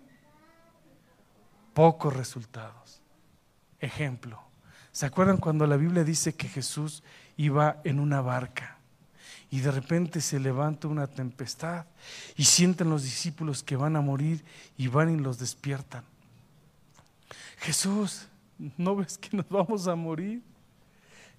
[1.74, 3.02] pocos resultados.
[3.80, 4.42] Ejemplo.
[4.92, 7.04] ¿Se acuerdan cuando la Biblia dice que Jesús
[7.36, 8.78] iba en una barca
[9.52, 11.86] y de repente se levanta una tempestad
[12.38, 14.44] y sienten los discípulos que van a morir
[14.78, 16.06] y van y los despiertan.
[17.58, 18.28] Jesús,
[18.78, 20.42] ¿no ves que nos vamos a morir?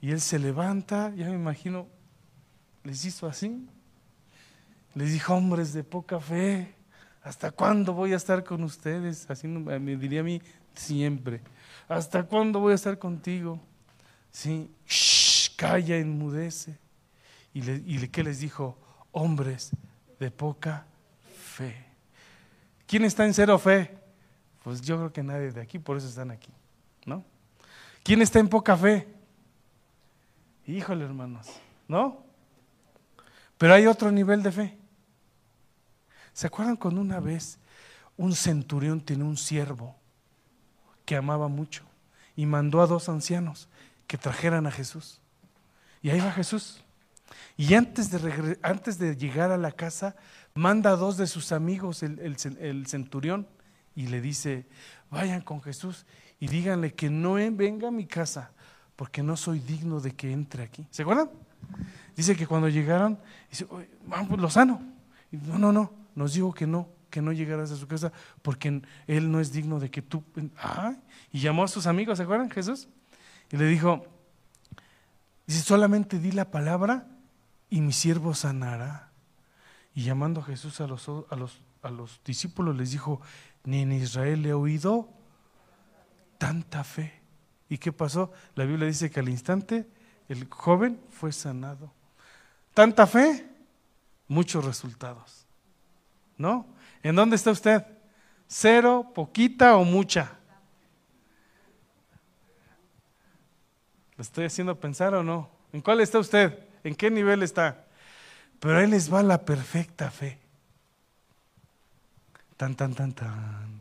[0.02, 1.86] Y él se levanta, ya me imagino,
[2.84, 3.66] les hizo así.
[4.94, 6.75] Les dijo, hombres de poca fe,
[7.26, 9.28] ¿hasta cuándo voy a estar con ustedes?
[9.28, 10.40] Así me diría a mí
[10.74, 11.40] siempre.
[11.88, 13.60] ¿Hasta cuándo voy a estar contigo?
[14.30, 14.70] Sí,
[15.56, 16.78] calla, enmudece.
[17.52, 18.78] ¿Y, y qué les dijo?
[19.10, 19.72] Hombres
[20.20, 20.86] de poca
[21.36, 21.84] fe.
[22.86, 23.98] ¿Quién está en cero fe?
[24.62, 26.52] Pues yo creo que nadie de aquí, por eso están aquí,
[27.04, 27.24] ¿no?
[28.04, 29.08] ¿Quién está en poca fe?
[30.66, 31.48] Híjole, hermanos,
[31.88, 32.22] ¿no?
[33.58, 34.78] Pero hay otro nivel de fe.
[36.36, 37.58] ¿Se acuerdan cuando una vez
[38.18, 39.96] un centurión tiene un siervo
[41.06, 41.82] que amaba mucho
[42.36, 43.70] y mandó a dos ancianos
[44.06, 45.22] que trajeran a Jesús?
[46.02, 46.84] Y ahí va Jesús.
[47.56, 50.14] Y antes de, antes de llegar a la casa,
[50.52, 53.46] manda a dos de sus amigos, el, el, centurión,
[53.94, 54.66] y le dice,
[55.10, 56.04] vayan con Jesús
[56.38, 58.50] y díganle que no venga a mi casa,
[58.94, 60.86] porque no soy digno de que entre aquí.
[60.90, 61.30] ¿Se acuerdan?
[62.14, 63.18] Dice que cuando llegaron,
[63.48, 63.66] dice,
[64.04, 64.82] vamos, lo sano.
[65.32, 68.10] Y, no, no, no, nos dijo que no, que no llegaras a su casa,
[68.42, 70.24] porque él no es digno de que tú...
[71.30, 72.88] y llamó a sus amigos, ¿se acuerdan Jesús?
[73.52, 74.04] Y le dijo,
[75.46, 77.06] Dice, solamente di la palabra
[77.70, 79.10] y mi siervo sanará.
[79.94, 83.20] Y llamando a Jesús a los, a los, a los discípulos les dijo,
[83.64, 85.08] ni en Israel he oído
[86.38, 87.20] tanta fe.
[87.68, 88.32] ¿Y qué pasó?
[88.54, 89.88] La Biblia dice que al instante
[90.28, 91.92] el joven fue sanado.
[92.74, 93.48] Tanta fe,
[94.28, 95.45] muchos resultados.
[96.38, 96.66] ¿No?
[97.02, 97.84] ¿En dónde está usted?
[98.46, 100.32] ¿Cero, poquita o mucha?
[104.16, 105.50] ¿Lo estoy haciendo pensar o no?
[105.72, 106.58] ¿En cuál está usted?
[106.84, 107.84] ¿En qué nivel está?
[108.60, 110.38] Pero ahí les va la perfecta fe.
[112.56, 113.80] Tan, tan, tan, tan.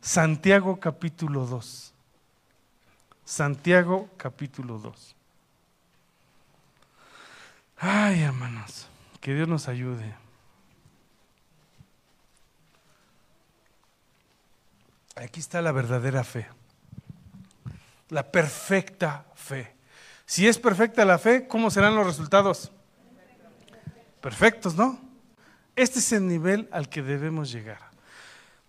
[0.00, 1.92] Santiago capítulo 2.
[3.24, 5.14] Santiago capítulo 2.
[7.78, 8.88] Ay, hermanos,
[9.20, 10.14] que Dios nos ayude.
[15.16, 16.46] Aquí está la verdadera fe
[18.08, 19.74] la perfecta fe.
[20.24, 22.72] Si es perfecta la fe, ¿cómo serán los resultados?
[24.20, 25.00] Perfectos, ¿no?
[25.74, 27.78] Este es el nivel al que debemos llegar.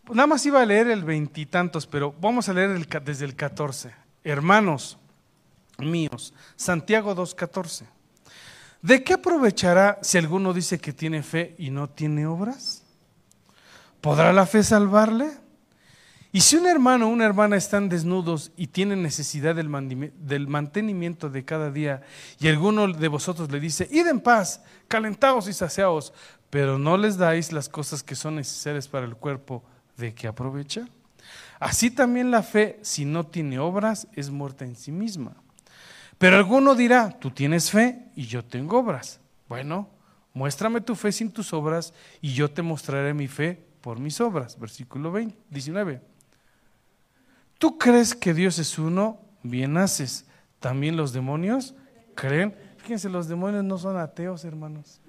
[0.09, 3.93] Nada más iba a leer el veintitantos, pero vamos a leer desde el 14.
[4.23, 4.97] Hermanos
[5.79, 7.85] míos, Santiago 2.14.
[8.81, 12.83] ¿De qué aprovechará si alguno dice que tiene fe y no tiene obras?
[13.99, 15.31] ¿Podrá la fe salvarle?
[16.32, 21.45] Y si un hermano o una hermana están desnudos y tienen necesidad del mantenimiento de
[21.45, 22.01] cada día,
[22.39, 26.13] y alguno de vosotros le dice, id en paz, calentaos y saciaos,
[26.49, 29.63] pero no les dais las cosas que son necesarias para el cuerpo,
[29.95, 30.88] ¿de qué aprovecha?
[31.59, 35.34] Así también la fe, si no tiene obras, es muerta en sí misma.
[36.17, 39.19] Pero alguno dirá, tú tienes fe y yo tengo obras.
[39.47, 39.89] Bueno,
[40.34, 44.59] muéstrame tu fe sin tus obras y yo te mostraré mi fe por mis obras.
[44.59, 46.01] Versículo 20, 19.
[47.57, 50.25] Tú crees que Dios es uno, bien haces.
[50.59, 51.75] También los demonios
[52.15, 52.55] creen.
[52.77, 54.99] Fíjense, los demonios no son ateos, hermanos.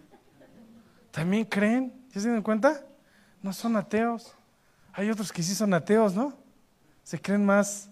[1.10, 1.92] También creen.
[2.14, 2.84] ¿Ya se dan cuenta?
[3.42, 4.34] No son ateos.
[4.92, 6.36] Hay otros que sí son ateos, ¿no?
[7.04, 7.88] Se creen más,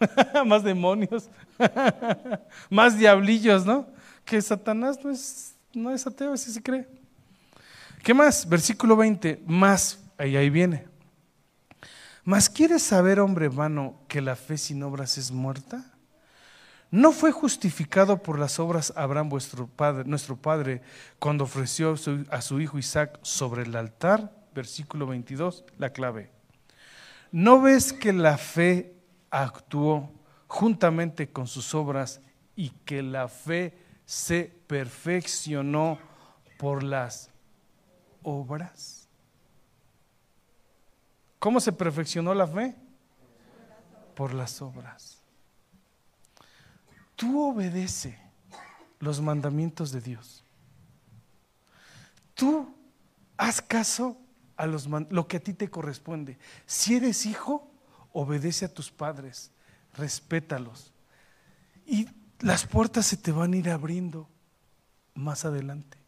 [0.46, 1.28] más demonios,
[2.70, 3.86] más diablillos, ¿no?
[4.24, 6.86] Que Satanás no es, no es ateo, así se cree.
[8.02, 8.48] ¿Qué más?
[8.48, 10.91] Versículo 20, más, ahí, ahí viene.
[12.24, 15.92] Mas ¿quieres saber, hombre vano, que la fe sin obras es muerta?
[16.92, 20.82] ¿No fue justificado por las obras Abraham, vuestro padre, nuestro padre,
[21.18, 21.96] cuando ofreció
[22.30, 24.30] a su hijo Isaac sobre el altar?
[24.54, 26.30] Versículo 22, la clave.
[27.32, 28.94] ¿No ves que la fe
[29.30, 30.12] actuó
[30.46, 32.20] juntamente con sus obras
[32.54, 35.98] y que la fe se perfeccionó
[36.58, 37.30] por las
[38.22, 39.01] obras?
[41.42, 42.76] ¿Cómo se perfeccionó la fe?
[44.14, 45.20] Por las obras.
[47.16, 48.16] Tú obedece
[49.00, 50.44] los mandamientos de Dios.
[52.34, 52.72] Tú
[53.36, 54.16] haz caso
[54.56, 56.38] a los, lo que a ti te corresponde.
[56.64, 57.68] Si eres hijo,
[58.12, 59.50] obedece a tus padres,
[59.94, 60.92] respétalos.
[61.84, 62.06] Y
[62.38, 64.28] las puertas se te van a ir abriendo
[65.12, 65.98] más adelante.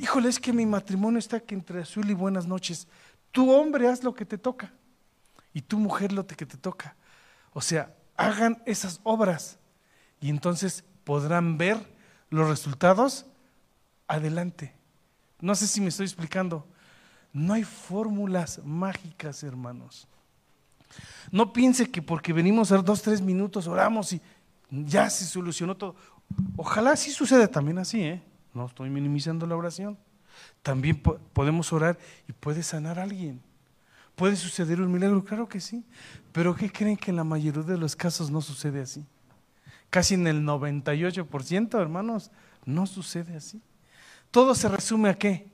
[0.00, 2.88] Híjole, es que mi matrimonio está aquí entre azul y buenas noches.
[3.32, 4.72] Tu hombre haz lo que te toca
[5.52, 6.96] y tu mujer lo que te toca.
[7.52, 9.58] O sea, hagan esas obras
[10.20, 11.78] y entonces podrán ver
[12.30, 13.26] los resultados
[14.06, 14.74] adelante.
[15.40, 16.66] No sé si me estoy explicando.
[17.32, 20.08] No hay fórmulas mágicas, hermanos.
[21.30, 24.20] No piense que porque venimos a dos, tres minutos, oramos y
[24.70, 25.94] ya se solucionó todo.
[26.56, 28.22] Ojalá sí suceda también así, ¿eh?
[28.54, 29.98] No estoy minimizando la oración.
[30.62, 33.40] También podemos orar y puede sanar a alguien.
[34.16, 35.24] ¿Puede suceder un milagro?
[35.24, 35.84] Claro que sí.
[36.32, 39.06] Pero ¿qué creen que en la mayoría de los casos no sucede así?
[39.90, 42.30] Casi en el 98%, hermanos,
[42.64, 43.62] no sucede así.
[44.30, 45.50] Todo se resume a qué?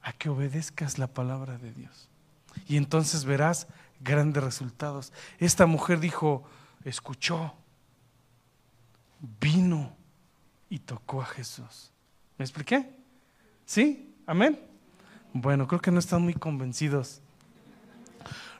[0.00, 2.08] A que obedezcas la palabra de Dios.
[2.68, 3.66] Y entonces verás
[4.00, 5.12] grandes resultados.
[5.38, 6.44] Esta mujer dijo,
[6.84, 7.54] escuchó,
[9.40, 9.94] vino
[10.70, 11.90] y tocó a Jesús.
[12.38, 12.95] ¿Me expliqué?
[13.66, 14.14] ¿Sí?
[14.26, 14.58] ¿Amén?
[15.32, 17.20] Bueno, creo que no están muy convencidos.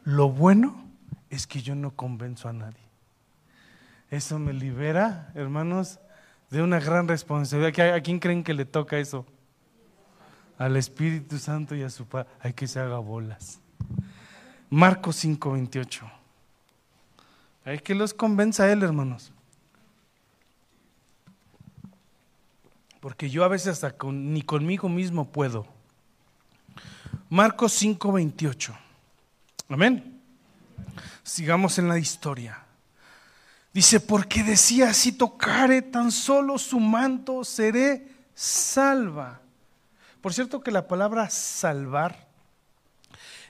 [0.05, 0.85] Lo bueno
[1.31, 2.83] es que yo no convenzo a nadie.
[4.11, 5.99] Eso me libera, hermanos,
[6.51, 7.95] de una gran responsabilidad.
[7.95, 9.25] ¿A quién creen que le toca eso?
[10.59, 12.29] Al Espíritu Santo y a su Padre.
[12.41, 13.61] Hay que se haga bolas.
[14.71, 16.11] Marcos 5:28.
[17.65, 19.33] Hay que los convenza a él, hermanos.
[23.07, 25.65] Porque yo a veces hasta ni conmigo mismo puedo.
[27.29, 28.77] Marcos 5:28.
[29.69, 30.21] Amén.
[31.23, 32.65] Sigamos en la historia.
[33.73, 39.41] Dice, porque decía, si tocare tan solo su manto, seré salva.
[40.21, 42.27] Por cierto que la palabra salvar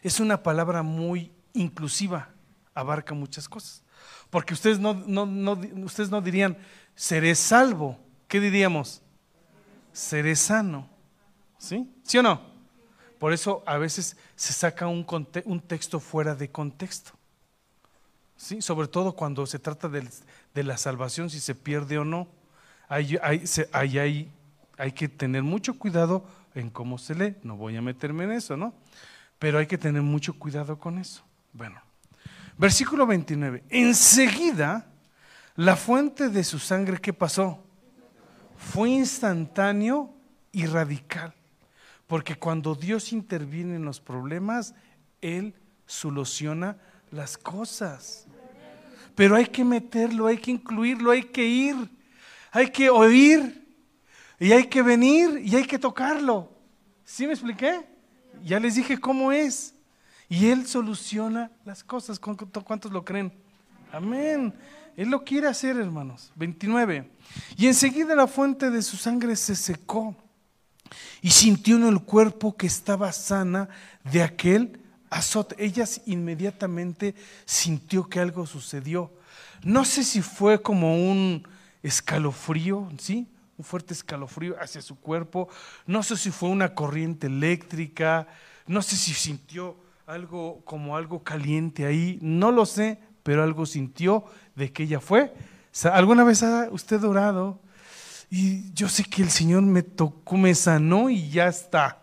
[0.03, 2.29] es una palabra muy inclusiva,
[2.75, 3.83] abarca muchas cosas.
[4.29, 4.91] Porque ustedes no,
[5.83, 6.59] ustedes no dirían,
[6.95, 7.99] seré salvo.
[8.29, 9.01] ¿Qué diríamos?
[9.97, 10.87] Seré sano.
[11.59, 11.91] ¿Sí?
[12.03, 12.41] ¿Sí o no?
[13.19, 15.07] Por eso a veces se saca un,
[15.47, 17.13] un texto fuera de contexto.
[18.37, 18.61] ¿Sí?
[18.61, 22.29] Sobre todo cuando se trata de, la salvación, si se pierde o no.
[22.89, 23.19] Hay,
[23.73, 24.31] hay,
[24.77, 27.37] hay que tener mucho cuidado en cómo se lee.
[27.43, 28.75] No voy a meterme en eso, ¿no?
[29.39, 31.25] Pero hay que tener mucho cuidado con eso.
[31.55, 31.81] Bueno,
[32.59, 33.65] versículo 29.
[33.71, 34.87] Enseguida,
[35.55, 37.66] la fuente de su sangre, ¿qué pasó?
[38.57, 40.15] Fue instantáneo
[40.53, 41.35] y radical.
[42.07, 44.75] Porque cuando Dios interviene en los problemas,
[45.21, 45.55] Él
[45.87, 46.77] soluciona
[47.11, 48.27] las cosas.
[49.15, 51.77] pero hay que meterlo, hay que incluirlo, hay que ir,
[52.53, 53.67] hay que oír
[54.39, 56.53] y hay que venir y hay que tocarlo.
[57.05, 57.81] ¿Sí me expliqué?
[58.43, 59.75] Ya les dije cómo es.
[60.29, 62.19] Y Él soluciona las cosas.
[62.19, 63.33] ¿Cuántos lo creen?
[63.93, 64.53] Amén.
[64.97, 66.33] Él lo quiere hacer, hermanos.
[66.37, 67.11] 29.
[67.57, 70.17] Y enseguida la fuente de su sangre se secó
[71.21, 73.69] y sintió en el cuerpo que estaba sana
[74.05, 74.81] de aquel
[75.11, 75.57] azote.
[75.59, 79.13] Ella inmediatamente sintió que algo sucedió.
[79.63, 81.47] No sé si fue como un
[81.83, 83.27] escalofrío, ¿sí?
[83.59, 85.49] Un fuerte escalofrío hacia su cuerpo.
[85.87, 88.29] No sé si fue una corriente eléctrica.
[88.67, 89.77] No sé si sintió
[90.07, 92.19] algo como algo caliente ahí.
[92.23, 94.25] No lo sé, pero algo sintió
[94.55, 95.35] de que ella fue.
[95.93, 97.59] ¿Alguna vez ha usted orado?
[98.31, 102.01] Y yo sé que el Señor me tocó, me sanó y ya está.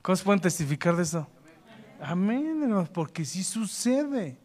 [0.00, 1.28] ¿Cómo se pueden testificar de eso?
[2.00, 4.38] Amén, hermanos, porque sí sucede.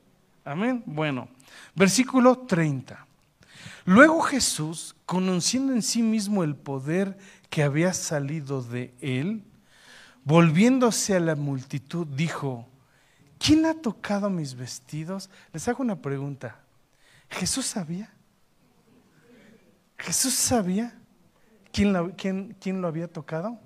[0.44, 0.84] Amén.
[0.86, 1.30] Bueno,
[1.76, 3.08] versículo 30.
[3.86, 7.18] Luego Jesús, conociendo en sí mismo el poder
[7.50, 9.46] que había salido de él,
[10.26, 12.68] volviéndose a la multitud, dijo,
[13.44, 15.30] ¿quién ha tocado mis vestidos?
[15.52, 16.60] Les hago una pregunta.
[17.30, 18.14] ¿Jesús sabía?
[19.98, 20.98] ¿Jesús sabía
[21.72, 23.60] quién lo, quién, quién lo había tocado?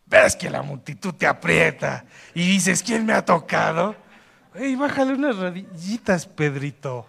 [0.06, 3.96] ves que la multitud te aprieta y dices, ¿quién me ha tocado?
[4.54, 7.06] Ey, bájale unas rodillitas, Pedrito.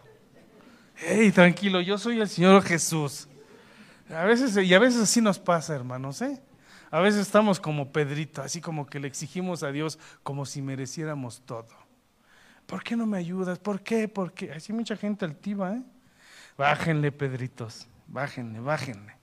[1.05, 3.27] Ey, tranquilo, yo soy el Señor Jesús.
[4.09, 6.41] A veces, y a veces así nos pasa, hermanos, ¿eh?
[6.91, 11.41] A veces estamos como Pedrito, así como que le exigimos a Dios como si mereciéramos
[11.41, 11.82] todo.
[12.66, 13.59] ¿Por qué no me ayudas?
[13.59, 14.07] ¿Por qué?
[14.07, 14.51] ¿Por qué?
[14.51, 15.82] Así mucha gente altiva, ¿eh?
[16.57, 19.14] Bájenle, Pedritos, bájenle, bájenle.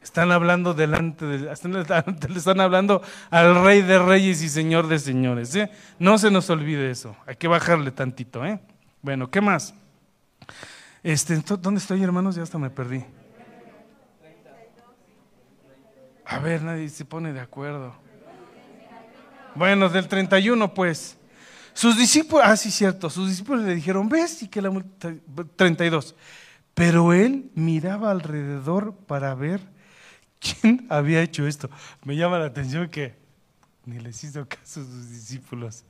[0.00, 1.38] Están hablando delante de,
[2.28, 5.54] le están hablando al Rey de Reyes y Señor de Señores.
[5.56, 5.70] ¿eh?
[5.98, 7.16] No se nos olvide eso.
[7.26, 8.60] Hay que bajarle tantito, ¿eh?
[9.02, 9.74] Bueno, ¿qué más?
[11.02, 12.36] Este, ¿Dónde estoy, hermanos?
[12.36, 13.04] Ya hasta me perdí.
[16.24, 17.94] A ver, nadie se pone de acuerdo.
[19.54, 21.16] Bueno, del 31, pues.
[21.76, 24.72] Sus discípulos, ah, sí, cierto, sus discípulos le dijeron, ves, y que la
[25.56, 26.14] 32.
[26.72, 29.60] Pero él miraba alrededor para ver
[30.40, 31.68] quién había hecho esto.
[32.02, 33.14] Me llama la atención que
[33.84, 35.84] ni les hizo caso a sus discípulos.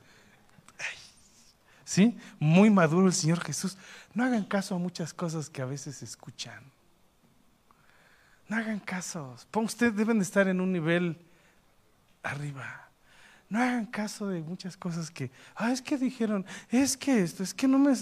[1.85, 2.17] ¿Sí?
[2.37, 3.77] Muy maduro el Señor Jesús.
[4.13, 6.63] No hagan caso a muchas cosas que a veces escuchan.
[8.49, 9.37] No hagan caso.
[9.53, 11.17] Ustedes deben de estar en un nivel
[12.23, 12.86] arriba.
[13.49, 17.53] No hagan caso de muchas cosas que, ah, es que dijeron, es que esto, es
[17.53, 17.93] que no me,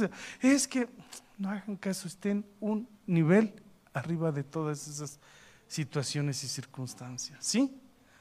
[0.41, 0.89] es que,
[1.37, 3.53] no hagan caso, estén un nivel
[3.93, 5.19] arriba de todas esas
[5.67, 7.37] situaciones y circunstancias.
[7.41, 7.71] ¿Sí?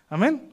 [0.08, 0.50] Amén.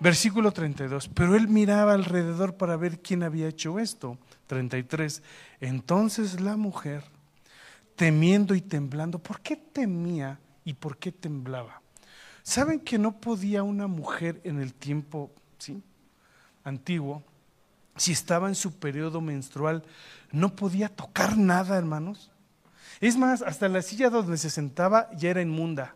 [0.00, 1.08] Versículo 32.
[1.08, 4.18] Pero él miraba alrededor para ver quién había hecho esto.
[4.46, 5.22] 33.
[5.60, 7.04] Entonces la mujer,
[7.94, 11.80] temiendo y temblando, ¿por qué temía y por qué temblaba?
[12.42, 15.82] ¿Saben que no podía una mujer en el tiempo ¿sí?
[16.64, 17.22] Antiguo,
[17.96, 19.84] si estaba en su periodo menstrual,
[20.30, 22.30] no podía tocar nada, hermanos?
[23.00, 25.94] Es más, hasta la silla donde se sentaba ya era inmunda.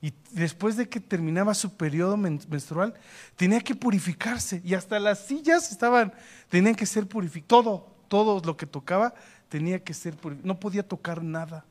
[0.00, 2.94] Y después de que terminaba su periodo menstrual,
[3.34, 4.62] tenía que purificarse.
[4.64, 6.12] Y hasta las sillas estaban,
[6.48, 7.48] tenían que ser purificadas.
[7.48, 9.12] Todo, todo lo que tocaba
[9.48, 10.46] tenía que ser purificado.
[10.46, 11.64] No podía tocar nada.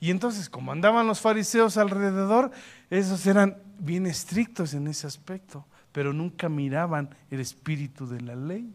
[0.00, 2.50] Y entonces, como andaban los fariseos alrededor,
[2.90, 8.74] esos eran bien estrictos en ese aspecto, pero nunca miraban el espíritu de la ley.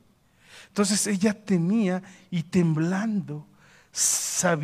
[0.70, 3.46] Entonces ella temía y temblando,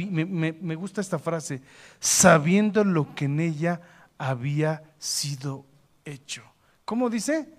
[0.10, 1.62] me, me gusta esta frase,
[2.00, 3.82] sabiendo lo que en ella
[4.18, 5.66] había sido
[6.06, 6.44] hecho.
[6.86, 7.50] ¿Cómo dice?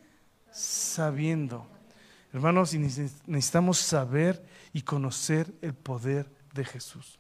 [0.51, 1.66] Sabiendo.
[2.32, 7.18] Hermanos, necesitamos saber y conocer el poder de Jesús.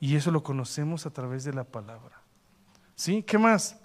[0.00, 2.20] Y eso lo conocemos a través de la palabra.
[2.94, 3.22] ¿Sí?
[3.22, 3.76] ¿Qué más?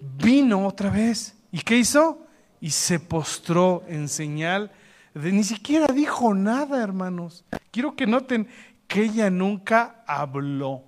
[0.00, 1.34] Vino otra vez.
[1.52, 2.23] ¿Y qué hizo?
[2.64, 4.72] Y se postró en señal
[5.12, 7.44] de ni siquiera dijo nada, hermanos.
[7.70, 8.48] Quiero que noten
[8.88, 10.82] que ella nunca habló.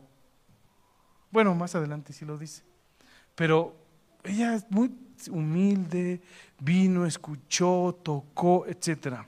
[1.31, 2.63] Bueno, más adelante sí lo dice.
[3.35, 3.77] Pero
[4.25, 4.91] ella es muy
[5.31, 6.23] humilde,
[6.59, 9.19] vino, escuchó, tocó, etc.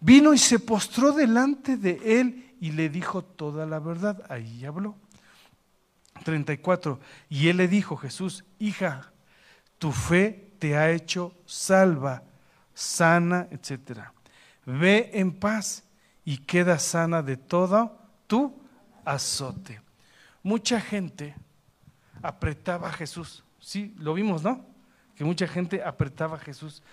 [0.00, 4.24] Vino y se postró delante de él y le dijo toda la verdad.
[4.30, 4.96] Ahí habló.
[6.24, 6.98] 34.
[7.28, 9.12] Y él le dijo, Jesús, hija,
[9.76, 12.22] tu fe te ha hecho salva,
[12.72, 13.98] sana, etc.
[14.64, 15.82] Ve en paz
[16.24, 17.98] y queda sana de todo
[18.28, 18.54] tu
[19.04, 19.80] azote.
[20.40, 21.34] Mucha gente
[22.22, 23.42] apretaba a Jesús.
[23.58, 24.64] Sí, lo vimos, ¿no?
[25.16, 26.84] Que mucha gente apretaba a Jesús,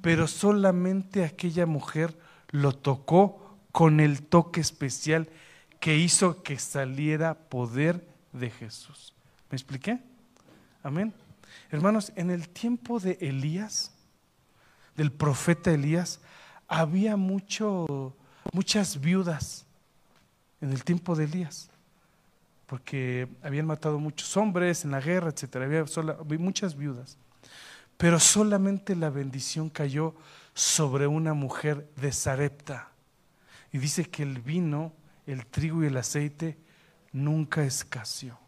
[0.00, 2.16] pero solamente aquella mujer
[2.50, 5.28] lo tocó con el toque especial
[5.80, 9.12] que hizo que saliera poder de Jesús.
[9.50, 9.98] ¿Me expliqué?
[10.84, 11.25] Amén.
[11.70, 13.92] Hermanos, en el tiempo de Elías,
[14.96, 16.20] del profeta Elías,
[16.68, 18.16] había mucho,
[18.52, 19.66] muchas viudas
[20.60, 21.70] en el tiempo de Elías,
[22.66, 25.56] porque habían matado muchos hombres en la guerra, etc.
[25.56, 27.18] Había, muchas viudas,
[27.96, 30.14] pero solamente la bendición cayó
[30.54, 32.90] sobre una mujer de Sarepta.
[33.72, 34.92] Y dice que el vino,
[35.26, 36.56] el trigo y el aceite
[37.12, 38.45] nunca escaseó.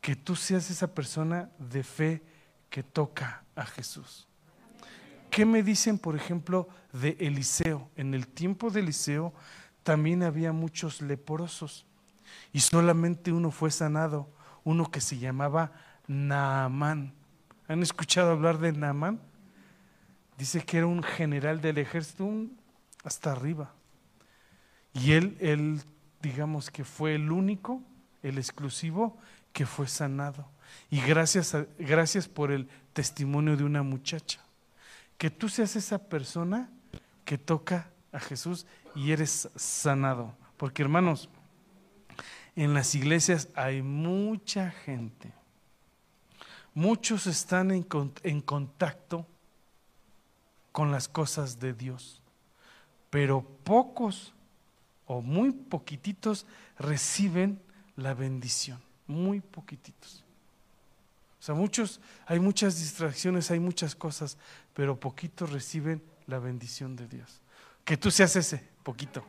[0.00, 2.22] Que tú seas esa persona de fe
[2.68, 4.26] que toca a Jesús.
[5.30, 7.88] ¿Qué me dicen, por ejemplo, de Eliseo?
[7.96, 9.32] En el tiempo de Eliseo
[9.82, 11.86] también había muchos leprosos
[12.52, 14.28] y solamente uno fue sanado,
[14.64, 15.72] uno que se llamaba
[16.06, 17.14] Naamán.
[17.68, 19.20] ¿Han escuchado hablar de Naamán?
[20.36, 22.28] Dice que era un general del ejército
[23.04, 23.72] hasta arriba.
[24.92, 25.80] Y él, él,
[26.20, 27.82] digamos que fue el único,
[28.22, 29.18] el exclusivo,
[29.52, 30.46] que fue sanado.
[30.90, 34.40] Y gracias, gracias por el testimonio de una muchacha.
[35.18, 36.70] Que tú seas esa persona
[37.24, 40.34] que toca a Jesús y eres sanado.
[40.56, 41.28] Porque hermanos,
[42.56, 45.32] en las iglesias hay mucha gente.
[46.74, 47.86] Muchos están en,
[48.22, 49.26] en contacto
[50.72, 52.22] con las cosas de Dios,
[53.10, 54.32] pero pocos
[55.06, 56.46] o muy poquititos
[56.78, 57.60] reciben
[57.96, 58.80] la bendición,
[59.10, 60.24] muy poquititos.
[61.38, 64.36] O sea, muchos, hay muchas distracciones, hay muchas cosas,
[64.74, 67.40] pero poquitos reciben la bendición de Dios.
[67.84, 69.24] Que tú seas ese, poquito.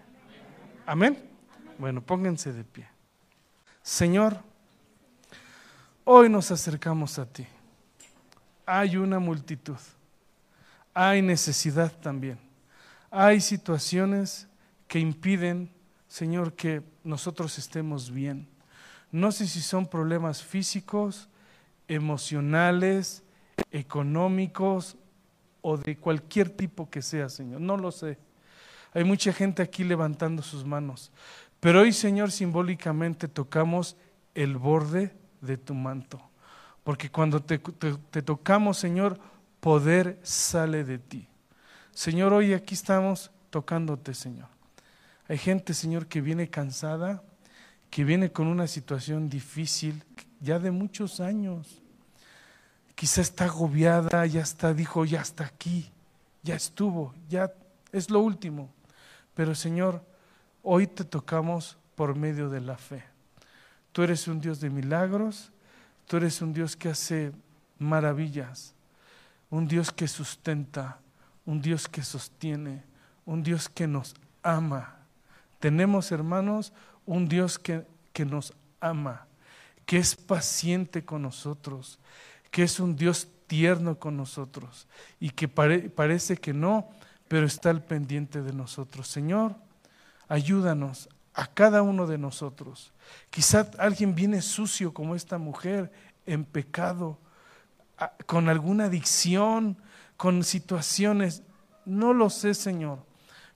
[0.85, 1.17] Amén.
[1.77, 2.87] Bueno, pónganse de pie.
[3.81, 4.37] Señor,
[6.03, 7.47] hoy nos acercamos a ti.
[8.65, 9.77] Hay una multitud
[10.93, 12.37] hay necesidad también.
[13.09, 14.47] Hay situaciones
[14.87, 15.71] que impiden,
[16.07, 18.47] Señor, que nosotros estemos bien.
[19.11, 21.27] No sé si son problemas físicos,
[21.87, 23.23] emocionales,
[23.71, 24.97] económicos
[25.61, 27.61] o de cualquier tipo que sea, Señor.
[27.61, 28.17] No lo sé.
[28.93, 31.11] Hay mucha gente aquí levantando sus manos.
[31.59, 33.95] Pero hoy, Señor, simbólicamente tocamos
[34.33, 36.21] el borde de tu manto.
[36.83, 39.19] Porque cuando te, te tocamos, Señor,
[39.59, 41.27] poder sale de ti.
[41.91, 44.47] Señor, hoy aquí estamos tocándote, Señor.
[45.27, 47.21] Hay gente, Señor, que viene cansada,
[47.91, 50.03] que viene con una situación difícil
[50.39, 51.83] ya de muchos años.
[52.95, 55.91] Quizá está agobiada, ya está, dijo, ya está aquí,
[56.41, 57.53] ya estuvo, ya
[57.91, 58.73] es lo último.
[59.35, 60.03] Pero Señor,
[60.63, 63.03] hoy te tocamos por medio de la fe.
[63.91, 65.51] Tú eres un Dios de milagros,
[66.07, 67.31] tú eres un Dios que hace
[67.77, 68.73] maravillas
[69.51, 70.97] un Dios que sustenta,
[71.45, 72.83] un Dios que sostiene,
[73.25, 74.95] un Dios que nos ama.
[75.59, 76.73] Tenemos, hermanos,
[77.05, 79.27] un Dios que, que nos ama,
[79.85, 81.99] que es paciente con nosotros,
[82.49, 84.87] que es un Dios tierno con nosotros
[85.19, 86.89] y que parece que no,
[87.27, 89.07] pero está al pendiente de nosotros.
[89.07, 89.55] Señor,
[90.27, 92.93] ayúdanos a cada uno de nosotros.
[93.29, 95.91] Quizá alguien viene sucio como esta mujer,
[96.25, 97.19] en pecado,
[98.25, 99.77] con alguna adicción,
[100.17, 101.43] con situaciones.
[101.85, 103.10] No lo sé, Señor.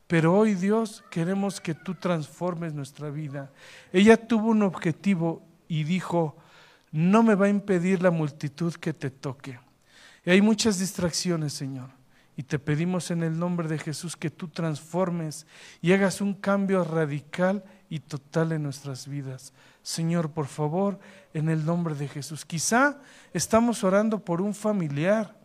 [0.08, 3.52] Pero hoy, Dios, queremos que tú transformes nuestra vida.
[3.92, 6.36] Ella tuvo un objetivo y dijo,
[6.92, 9.60] no me va a impedir la multitud que te toque.
[10.24, 11.90] Y hay muchas distracciones, Señor.
[12.38, 15.48] Y te pedimos en el nombre de Jesús que tú transformes
[15.82, 19.54] y hagas un cambio radical y total en nuestras vidas.
[19.82, 21.00] Señor, por favor,
[21.34, 22.46] en el nombre de Jesús.
[22.46, 23.00] Quizá
[23.34, 25.36] estamos orando por un familiar,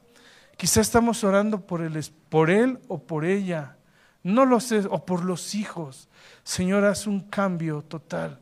[0.57, 3.77] quizá estamos orando por él, por él o por ella,
[4.23, 6.09] no lo sé, o por los hijos.
[6.45, 8.39] Señor, haz un cambio total.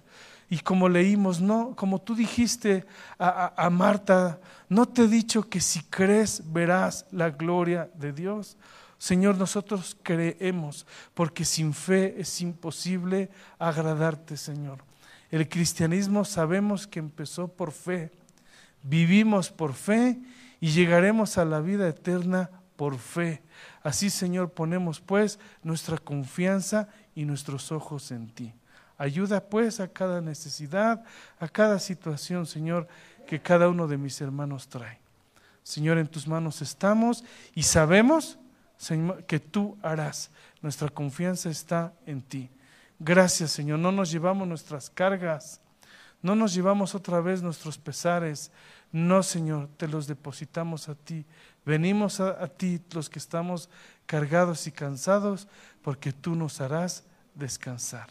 [0.51, 2.87] Y como leímos, no, como tú dijiste
[3.19, 8.57] a, a, Marta, no te he dicho que si crees verás la gloria de Dios.
[8.97, 14.79] Señor, nosotros creemos, porque sin fe es imposible agradarte, Señor.
[15.31, 18.11] El cristianismo sabemos que empezó por fe,
[18.83, 20.19] vivimos por fe
[20.61, 23.43] y llegaremos a la vida eterna por fe.
[23.89, 28.53] Así, Señor, ponemos pues nuestra confianza y nuestros ojos en ti.
[28.99, 31.03] Ayuda pues a cada necesidad,
[31.41, 32.87] a cada situación, Señor,
[33.27, 35.01] que cada uno de mis hermanos trae.
[35.63, 37.25] Señor, en tus manos estamos
[37.55, 38.39] y sabemos,
[38.77, 40.31] Señor, que tú harás.
[40.61, 42.51] Nuestra confianza está en ti.
[42.99, 43.79] Gracias, Señor.
[43.79, 45.63] No nos llevamos nuestras cargas,
[46.21, 48.51] no nos llevamos otra vez nuestros pesares.
[48.93, 51.25] No, Señor, te los depositamos a ti.
[51.69, 53.69] Venimos a, ti los que estamos
[54.07, 55.49] cargados y cansados,
[55.83, 57.05] porque tú nos harás
[57.35, 58.09] descansar.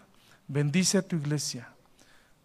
[0.48, 1.68] Bendice a tu iglesia,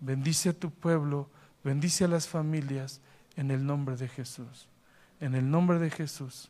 [0.00, 1.28] bendice a tu pueblo,
[1.62, 3.02] bendice a las familias
[3.36, 4.68] en el nombre de Jesús.
[5.20, 6.48] En el nombre de Jesús.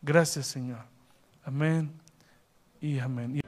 [0.00, 0.86] Gracias, Señor.
[1.44, 1.92] Amén
[2.80, 3.42] y amén.